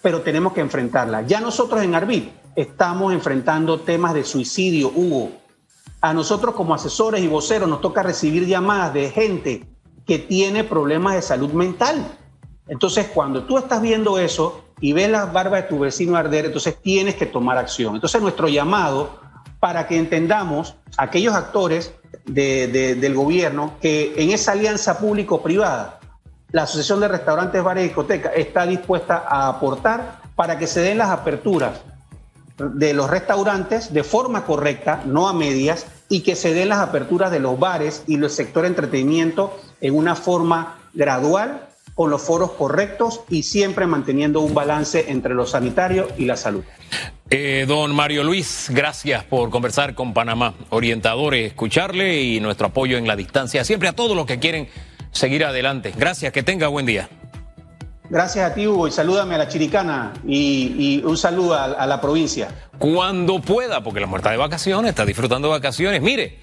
pero 0.00 0.22
tenemos 0.22 0.52
que 0.52 0.60
enfrentarla. 0.60 1.22
Ya 1.22 1.40
nosotros 1.40 1.82
en 1.82 1.94
Arbit 1.94 2.30
estamos 2.56 3.12
enfrentando 3.12 3.80
temas 3.80 4.14
de 4.14 4.24
suicidio, 4.24 4.88
Hugo, 4.94 5.30
a 6.00 6.12
nosotros 6.12 6.54
como 6.54 6.74
asesores 6.74 7.22
y 7.22 7.28
voceros 7.28 7.68
nos 7.68 7.80
toca 7.80 8.02
recibir 8.02 8.46
llamadas 8.46 8.92
de 8.92 9.10
gente 9.10 9.66
que 10.04 10.18
tiene 10.18 10.64
problemas 10.64 11.14
de 11.14 11.22
salud 11.22 11.52
mental. 11.52 12.04
Entonces, 12.66 13.06
cuando 13.14 13.44
tú 13.44 13.58
estás 13.58 13.80
viendo 13.80 14.18
eso 14.18 14.64
y 14.80 14.92
ves 14.92 15.08
las 15.08 15.32
barbas 15.32 15.62
de 15.62 15.68
tu 15.68 15.78
vecino 15.78 16.16
arder, 16.16 16.46
entonces 16.46 16.76
tienes 16.82 17.14
que 17.14 17.26
tomar 17.26 17.56
acción. 17.56 17.94
Entonces, 17.94 18.20
nuestro 18.20 18.48
llamado 18.48 19.20
para 19.60 19.86
que 19.86 19.96
entendamos 19.96 20.74
aquellos 20.96 21.34
actores 21.34 21.94
del 22.24 23.14
gobierno 23.14 23.74
que 23.80 24.14
en 24.16 24.30
esa 24.30 24.52
alianza 24.52 24.98
público-privada, 24.98 26.00
la 26.50 26.64
Asociación 26.64 27.00
de 27.00 27.08
Restaurantes, 27.08 27.62
Bares 27.62 27.84
y 27.84 27.88
Discotecas 27.88 28.32
está 28.36 28.66
dispuesta 28.66 29.24
a 29.26 29.48
aportar 29.48 30.20
para 30.36 30.58
que 30.58 30.66
se 30.66 30.80
den 30.80 30.98
las 30.98 31.08
aperturas 31.08 31.80
de 32.58 32.92
los 32.92 33.10
restaurantes 33.10 33.92
de 33.92 34.04
forma 34.04 34.44
correcta, 34.44 35.02
no 35.06 35.28
a 35.28 35.32
medias, 35.32 35.86
y 36.08 36.20
que 36.20 36.36
se 36.36 36.52
den 36.52 36.68
las 36.68 36.78
aperturas 36.78 37.30
de 37.30 37.40
los 37.40 37.58
bares 37.58 38.04
y 38.06 38.16
el 38.16 38.28
sector 38.30 38.66
entretenimiento 38.66 39.58
en 39.80 39.96
una 39.96 40.14
forma 40.14 40.78
gradual, 40.92 41.68
con 41.94 42.10
los 42.10 42.22
foros 42.22 42.52
correctos 42.52 43.20
y 43.28 43.42
siempre 43.42 43.86
manteniendo 43.86 44.40
un 44.40 44.54
balance 44.54 45.10
entre 45.10 45.34
lo 45.34 45.46
sanitario 45.46 46.08
y 46.16 46.24
la 46.24 46.36
salud. 46.36 46.64
Eh, 47.34 47.64
don 47.66 47.94
Mario 47.94 48.24
Luis, 48.24 48.66
gracias 48.68 49.24
por 49.24 49.48
conversar 49.48 49.94
con 49.94 50.12
Panamá. 50.12 50.52
Orientadores, 50.68 51.46
escucharle 51.46 52.20
y 52.20 52.40
nuestro 52.40 52.66
apoyo 52.66 52.98
en 52.98 53.06
la 53.06 53.16
distancia, 53.16 53.64
siempre 53.64 53.88
a 53.88 53.94
todos 53.94 54.14
los 54.14 54.26
que 54.26 54.38
quieren 54.38 54.68
seguir 55.12 55.42
adelante. 55.46 55.94
Gracias, 55.96 56.30
que 56.30 56.42
tenga 56.42 56.68
buen 56.68 56.84
día. 56.84 57.08
Gracias 58.10 58.50
a 58.50 58.54
ti, 58.54 58.66
Hugo, 58.66 58.86
y 58.86 58.90
salúdame 58.90 59.36
a 59.36 59.38
la 59.38 59.48
chiricana 59.48 60.12
y, 60.26 61.00
un 61.06 61.16
saludo 61.16 61.54
a, 61.54 61.86
la 61.86 62.02
provincia. 62.02 62.48
Cuando 62.78 63.40
pueda, 63.40 63.82
porque 63.82 64.00
la 64.00 64.06
muerta 64.06 64.30
de 64.30 64.36
vacaciones, 64.36 64.90
está 64.90 65.06
disfrutando 65.06 65.48
de 65.48 65.52
vacaciones. 65.52 66.02
Mire, 66.02 66.38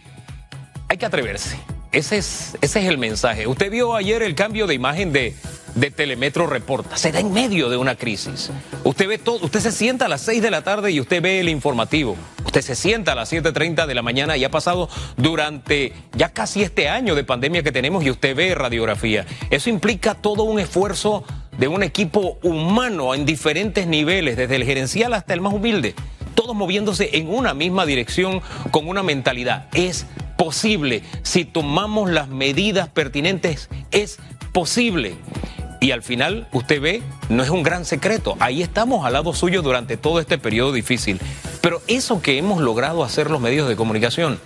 hay 0.87 0.97
que 0.97 1.05
atreverse. 1.05 1.59
Ese 1.91 2.17
es, 2.17 2.57
ese 2.61 2.81
es 2.81 2.85
el 2.85 2.99
mensaje. 2.99 3.47
Usted 3.47 3.71
vio 3.71 3.95
ayer 3.95 4.21
el 4.21 4.35
cambio 4.35 4.67
de 4.67 4.75
imagen 4.75 5.11
de, 5.11 5.35
de 5.73 5.89
Telemetro 5.89 6.45
Reporta. 6.45 6.97
Se 6.97 7.11
da 7.11 7.19
en 7.19 7.33
medio 7.33 7.67
de 7.67 7.77
una 7.77 7.95
crisis. 7.95 8.51
Usted 8.83 9.07
ve 9.07 9.17
todo, 9.17 9.43
usted 9.43 9.59
se 9.59 9.71
sienta 9.71 10.05
a 10.05 10.07
las 10.07 10.21
6 10.21 10.41
de 10.43 10.51
la 10.51 10.63
tarde 10.63 10.91
y 10.91 10.99
usted 10.99 11.19
ve 11.19 11.39
el 11.39 11.49
informativo. 11.49 12.15
Usted 12.45 12.61
se 12.61 12.75
sienta 12.75 13.13
a 13.13 13.15
las 13.15 13.33
7.30 13.33 13.87
de 13.87 13.95
la 13.95 14.03
mañana 14.03 14.37
y 14.37 14.43
ha 14.43 14.51
pasado 14.51 14.87
durante 15.17 15.93
ya 16.13 16.29
casi 16.29 16.61
este 16.61 16.89
año 16.89 17.15
de 17.15 17.23
pandemia 17.23 17.63
que 17.63 17.71
tenemos 17.71 18.03
y 18.03 18.11
usted 18.11 18.35
ve 18.35 18.53
radiografía. 18.53 19.25
Eso 19.49 19.71
implica 19.71 20.13
todo 20.13 20.43
un 20.43 20.59
esfuerzo 20.59 21.23
de 21.57 21.67
un 21.67 21.81
equipo 21.81 22.37
humano 22.43 23.15
en 23.15 23.25
diferentes 23.25 23.87
niveles, 23.87 24.37
desde 24.37 24.55
el 24.55 24.63
gerencial 24.63 25.13
hasta 25.13 25.33
el 25.33 25.41
más 25.41 25.53
humilde, 25.53 25.95
todos 26.35 26.55
moviéndose 26.55 27.17
en 27.17 27.29
una 27.29 27.53
misma 27.53 27.85
dirección 27.87 28.41
con 28.71 28.87
una 28.87 29.03
mentalidad. 29.03 29.67
Es 29.73 30.05
posible, 30.39 31.03
si 31.21 31.43
tomamos 31.43 32.09
las 32.09 32.29
medidas 32.29 32.87
pertinentes, 32.87 33.67
es 33.91 34.19
posible. 34.53 35.17
Y 35.81 35.91
al 35.91 36.01
final, 36.01 36.47
usted 36.53 36.79
ve, 36.79 37.03
no 37.27 37.43
es 37.43 37.49
un 37.49 37.61
gran 37.61 37.83
secreto. 37.83 38.37
Ahí 38.39 38.61
estamos 38.61 39.05
al 39.05 39.13
lado 39.13 39.33
suyo 39.33 39.61
durante 39.61 39.97
todo 39.97 40.21
este 40.21 40.37
periodo 40.37 40.71
difícil. 40.71 41.19
Pero 41.59 41.81
eso 41.87 42.21
que 42.21 42.37
hemos 42.37 42.61
logrado 42.61 43.03
hacer 43.03 43.29
los 43.29 43.41
medios 43.41 43.67
de 43.67 43.75
comunicación, 43.75 44.39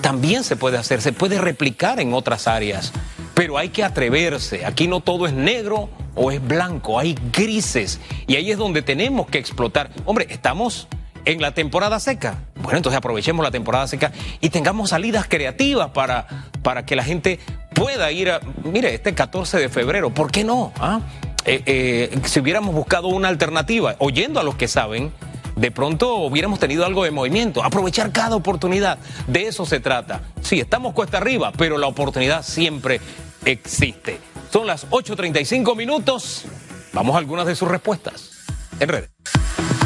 también 0.00 0.44
se 0.44 0.54
puede 0.54 0.78
hacer, 0.78 1.02
se 1.02 1.12
puede 1.12 1.40
replicar 1.40 1.98
en 1.98 2.14
otras 2.14 2.46
áreas. 2.46 2.92
Pero 3.34 3.58
hay 3.58 3.70
que 3.70 3.82
atreverse. 3.82 4.64
Aquí 4.64 4.86
no 4.86 5.00
todo 5.00 5.26
es 5.26 5.32
negro 5.32 5.90
o 6.14 6.30
es 6.30 6.40
blanco, 6.40 7.00
hay 7.00 7.18
grises. 7.32 7.98
Y 8.28 8.36
ahí 8.36 8.52
es 8.52 8.58
donde 8.58 8.82
tenemos 8.82 9.26
que 9.26 9.38
explotar. 9.38 9.90
Hombre, 10.04 10.28
estamos 10.30 10.86
en 11.24 11.40
la 11.40 11.52
temporada 11.52 12.00
seca. 12.00 12.38
Bueno, 12.56 12.76
entonces 12.76 12.98
aprovechemos 12.98 13.44
la 13.44 13.50
temporada 13.50 13.86
seca 13.86 14.12
y 14.40 14.50
tengamos 14.50 14.90
salidas 14.90 15.26
creativas 15.28 15.90
para, 15.90 16.26
para 16.62 16.84
que 16.84 16.96
la 16.96 17.04
gente 17.04 17.38
pueda 17.74 18.10
ir 18.12 18.30
a... 18.30 18.40
Mire, 18.64 18.94
este 18.94 19.14
14 19.14 19.58
de 19.58 19.68
febrero, 19.68 20.10
¿por 20.10 20.30
qué 20.30 20.44
no? 20.44 20.72
¿Ah? 20.78 21.00
Eh, 21.44 21.62
eh, 21.66 22.18
si 22.24 22.40
hubiéramos 22.40 22.74
buscado 22.74 23.08
una 23.08 23.28
alternativa, 23.28 23.96
oyendo 23.98 24.38
a 24.38 24.44
los 24.44 24.54
que 24.54 24.68
saben, 24.68 25.12
de 25.56 25.70
pronto 25.70 26.16
hubiéramos 26.16 26.58
tenido 26.58 26.86
algo 26.86 27.04
de 27.04 27.10
movimiento. 27.10 27.62
Aprovechar 27.62 28.12
cada 28.12 28.36
oportunidad. 28.36 28.98
De 29.26 29.46
eso 29.46 29.66
se 29.66 29.80
trata. 29.80 30.22
Sí, 30.40 30.60
estamos 30.60 30.94
cuesta 30.94 31.18
arriba, 31.18 31.52
pero 31.56 31.78
la 31.78 31.86
oportunidad 31.86 32.42
siempre 32.44 33.00
existe. 33.44 34.18
Son 34.52 34.66
las 34.66 34.88
8.35 34.90 35.76
minutos. 35.76 36.44
Vamos 36.92 37.14
a 37.14 37.18
algunas 37.18 37.46
de 37.46 37.56
sus 37.56 37.68
respuestas 37.68 38.30
en 38.78 38.88
redes. 38.88 39.11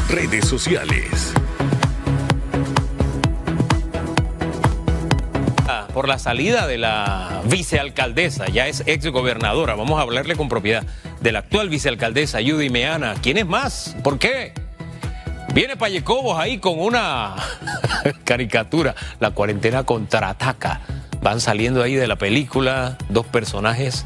Redes 0.08 0.46
sociales. 0.46 1.32
Por 5.92 6.08
la 6.08 6.18
salida 6.18 6.66
de 6.66 6.78
la 6.78 7.42
vicealcaldesa, 7.46 8.46
ya 8.48 8.68
es 8.68 8.82
ex 8.86 9.06
gobernadora. 9.06 9.74
Vamos 9.74 9.98
a 9.98 10.02
hablarle 10.02 10.36
con 10.36 10.48
propiedad 10.48 10.84
de 11.20 11.32
la 11.32 11.38
actual 11.40 11.70
vicealcaldesa 11.70 12.38
Judy 12.46 12.68
Meana. 12.68 13.14
¿Quién 13.22 13.38
es 13.38 13.46
más? 13.46 13.96
¿Por 14.04 14.18
qué? 14.18 14.52
Viene 15.54 15.76
Payecobos 15.76 16.38
ahí 16.38 16.58
con 16.58 16.78
una 16.78 17.34
caricatura. 18.24 18.94
La 19.20 19.30
cuarentena 19.30 19.84
contraataca. 19.84 20.82
Van 21.22 21.40
saliendo 21.40 21.82
ahí 21.82 21.94
de 21.94 22.06
la 22.06 22.16
película 22.16 22.98
dos 23.08 23.26
personajes 23.26 24.04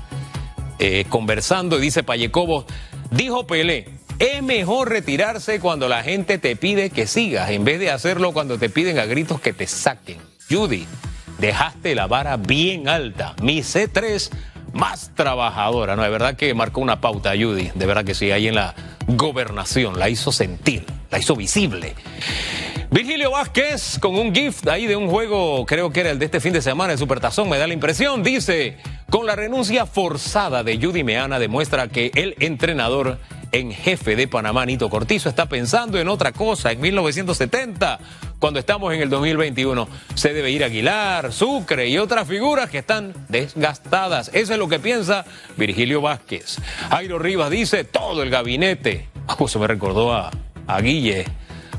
eh, 0.78 1.04
conversando 1.08 1.78
y 1.78 1.82
dice 1.82 2.02
Payecobos, 2.02 2.64
dijo 3.10 3.46
Pelé, 3.46 3.86
es 4.20 4.42
mejor 4.42 4.90
retirarse 4.90 5.60
cuando 5.60 5.88
la 5.88 6.02
gente 6.02 6.36
te 6.36 6.54
pide 6.54 6.90
que 6.90 7.06
sigas 7.06 7.50
en 7.50 7.64
vez 7.64 7.80
de 7.80 7.90
hacerlo 7.90 8.32
cuando 8.32 8.58
te 8.58 8.68
piden 8.68 8.98
a 8.98 9.06
gritos 9.06 9.40
que 9.40 9.54
te 9.54 9.66
saquen. 9.66 10.18
Judy, 10.48 10.86
dejaste 11.38 11.94
la 11.94 12.06
vara 12.06 12.36
bien 12.36 12.86
alta. 12.86 13.34
Mi 13.42 13.60
C3 13.60 14.30
más 14.74 15.10
trabajadora. 15.14 15.96
No, 15.96 16.02
de 16.02 16.10
verdad 16.10 16.36
que 16.36 16.52
marcó 16.52 16.82
una 16.82 17.00
pauta, 17.00 17.30
Judy. 17.30 17.70
De 17.74 17.86
verdad 17.86 18.04
que 18.04 18.14
sí, 18.14 18.30
ahí 18.30 18.46
en 18.46 18.56
la 18.56 18.74
gobernación. 19.06 19.98
La 19.98 20.10
hizo 20.10 20.32
sentir, 20.32 20.84
la 21.10 21.18
hizo 21.18 21.34
visible. 21.34 21.94
Virgilio 22.90 23.30
Vázquez 23.30 23.98
con 24.00 24.16
un 24.16 24.34
gift 24.34 24.68
ahí 24.68 24.86
de 24.86 24.96
un 24.96 25.08
juego, 25.08 25.64
creo 25.64 25.92
que 25.92 26.00
era 26.00 26.10
el 26.10 26.18
de 26.18 26.24
este 26.24 26.40
fin 26.40 26.52
de 26.52 26.60
semana, 26.60 26.92
el 26.92 26.98
Supertazón, 26.98 27.48
me 27.48 27.56
da 27.56 27.68
la 27.68 27.72
impresión, 27.72 28.24
dice, 28.24 28.78
con 29.10 29.26
la 29.26 29.36
renuncia 29.36 29.86
forzada 29.86 30.64
de 30.64 30.76
Judy 30.76 31.04
Meana 31.04 31.38
demuestra 31.38 31.86
que 31.86 32.10
el 32.16 32.34
entrenador 32.40 33.18
en 33.52 33.72
jefe 33.72 34.16
de 34.16 34.28
Panamá, 34.28 34.64
Nito 34.66 34.88
Cortizo, 34.88 35.28
está 35.28 35.46
pensando 35.46 35.98
en 35.98 36.08
otra 36.08 36.32
cosa 36.32 36.72
en 36.72 36.80
1970 36.80 37.98
cuando 38.38 38.58
estamos 38.58 38.92
en 38.94 39.02
el 39.02 39.10
2021. 39.10 39.88
Se 40.14 40.32
debe 40.32 40.50
ir 40.50 40.64
Aguilar, 40.64 41.32
Sucre 41.32 41.88
y 41.88 41.98
otras 41.98 42.26
figuras 42.26 42.70
que 42.70 42.78
están 42.78 43.14
desgastadas. 43.28 44.30
Eso 44.32 44.52
es 44.52 44.58
lo 44.58 44.68
que 44.68 44.78
piensa 44.78 45.24
Virgilio 45.56 46.00
Vázquez. 46.00 46.58
Jairo 46.90 47.18
Rivas 47.18 47.50
dice, 47.50 47.84
todo 47.84 48.22
el 48.22 48.30
gabinete. 48.30 49.08
Oh, 49.38 49.48
se 49.48 49.58
me 49.58 49.66
recordó 49.66 50.12
a, 50.12 50.30
a 50.66 50.80
Guille, 50.80 51.26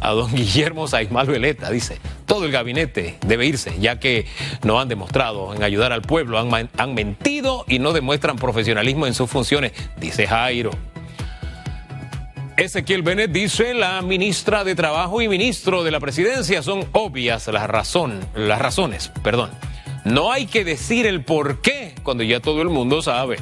a 0.01 0.11
don 0.11 0.31
Guillermo 0.35 0.87
Saismal 0.87 1.27
Veleta, 1.27 1.69
dice, 1.69 1.99
todo 2.25 2.45
el 2.45 2.51
gabinete 2.51 3.17
debe 3.25 3.45
irse, 3.45 3.73
ya 3.79 3.99
que 3.99 4.25
no 4.63 4.79
han 4.79 4.87
demostrado 4.87 5.53
en 5.53 5.63
ayudar 5.63 5.91
al 5.91 6.01
pueblo, 6.01 6.39
han, 6.39 6.69
han 6.77 6.93
mentido 6.93 7.65
y 7.67 7.79
no 7.79 7.93
demuestran 7.93 8.37
profesionalismo 8.37 9.07
en 9.07 9.13
sus 9.13 9.29
funciones, 9.29 9.73
dice 9.97 10.27
Jairo. 10.27 10.71
Ezequiel 12.61 13.01
Bennett 13.01 13.31
dice, 13.31 13.73
la 13.73 14.03
ministra 14.03 14.63
de 14.63 14.75
Trabajo 14.75 15.19
y 15.19 15.27
ministro 15.27 15.83
de 15.83 15.89
la 15.89 15.99
Presidencia 15.99 16.61
son 16.61 16.85
obvias 16.91 17.47
las, 17.47 17.67
razón, 17.67 18.19
las 18.35 18.59
razones. 18.59 19.11
Perdón. 19.23 19.49
No 20.05 20.31
hay 20.31 20.45
que 20.45 20.63
decir 20.63 21.07
el 21.07 21.23
por 21.23 21.61
qué 21.61 21.95
cuando 22.03 22.23
ya 22.23 22.39
todo 22.39 22.61
el 22.61 22.69
mundo 22.69 23.01
sabe. 23.01 23.37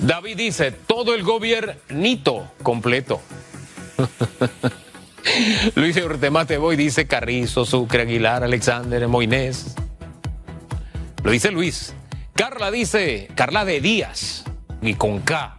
David 0.00 0.36
dice, 0.36 0.72
todo 0.72 1.14
el 1.14 1.22
gobiernito 1.22 2.50
completo. 2.64 3.20
Luis 5.76 5.96
Urtemate 5.96 6.58
Boy 6.58 6.74
dice 6.74 7.06
Carrizo, 7.06 7.64
Sucre, 7.64 8.02
Aguilar, 8.02 8.42
Alexander, 8.42 9.06
Moinés. 9.06 9.76
Lo 11.22 11.30
dice 11.30 11.52
Luis. 11.52 11.94
Carla 12.34 12.72
dice, 12.72 13.28
Carla 13.36 13.64
de 13.64 13.80
Díaz, 13.80 14.44
y 14.82 14.94
con 14.94 15.20
K. 15.20 15.57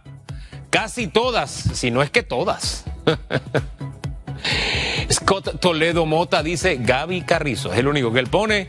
Casi 0.70 1.08
todas, 1.08 1.50
si 1.50 1.90
no 1.90 2.02
es 2.02 2.10
que 2.10 2.22
todas. 2.22 2.84
Scott 5.12 5.60
Toledo 5.60 6.06
Mota 6.06 6.42
dice 6.42 6.78
Gaby 6.80 7.22
Carrizo, 7.22 7.72
es 7.72 7.78
el 7.78 7.88
único 7.88 8.12
que 8.12 8.20
él 8.20 8.28
pone. 8.28 8.68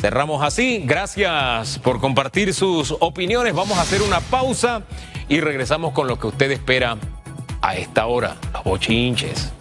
Cerramos 0.00 0.42
así. 0.42 0.82
Gracias 0.86 1.78
por 1.80 2.00
compartir 2.00 2.54
sus 2.54 2.96
opiniones. 3.00 3.54
Vamos 3.54 3.76
a 3.76 3.82
hacer 3.82 4.00
una 4.00 4.20
pausa 4.20 4.82
y 5.28 5.40
regresamos 5.40 5.92
con 5.92 6.06
lo 6.06 6.18
que 6.18 6.28
usted 6.28 6.50
espera 6.52 6.96
a 7.60 7.76
esta 7.76 8.06
hora, 8.06 8.36
los 8.52 8.64
bochinches. 8.64 9.52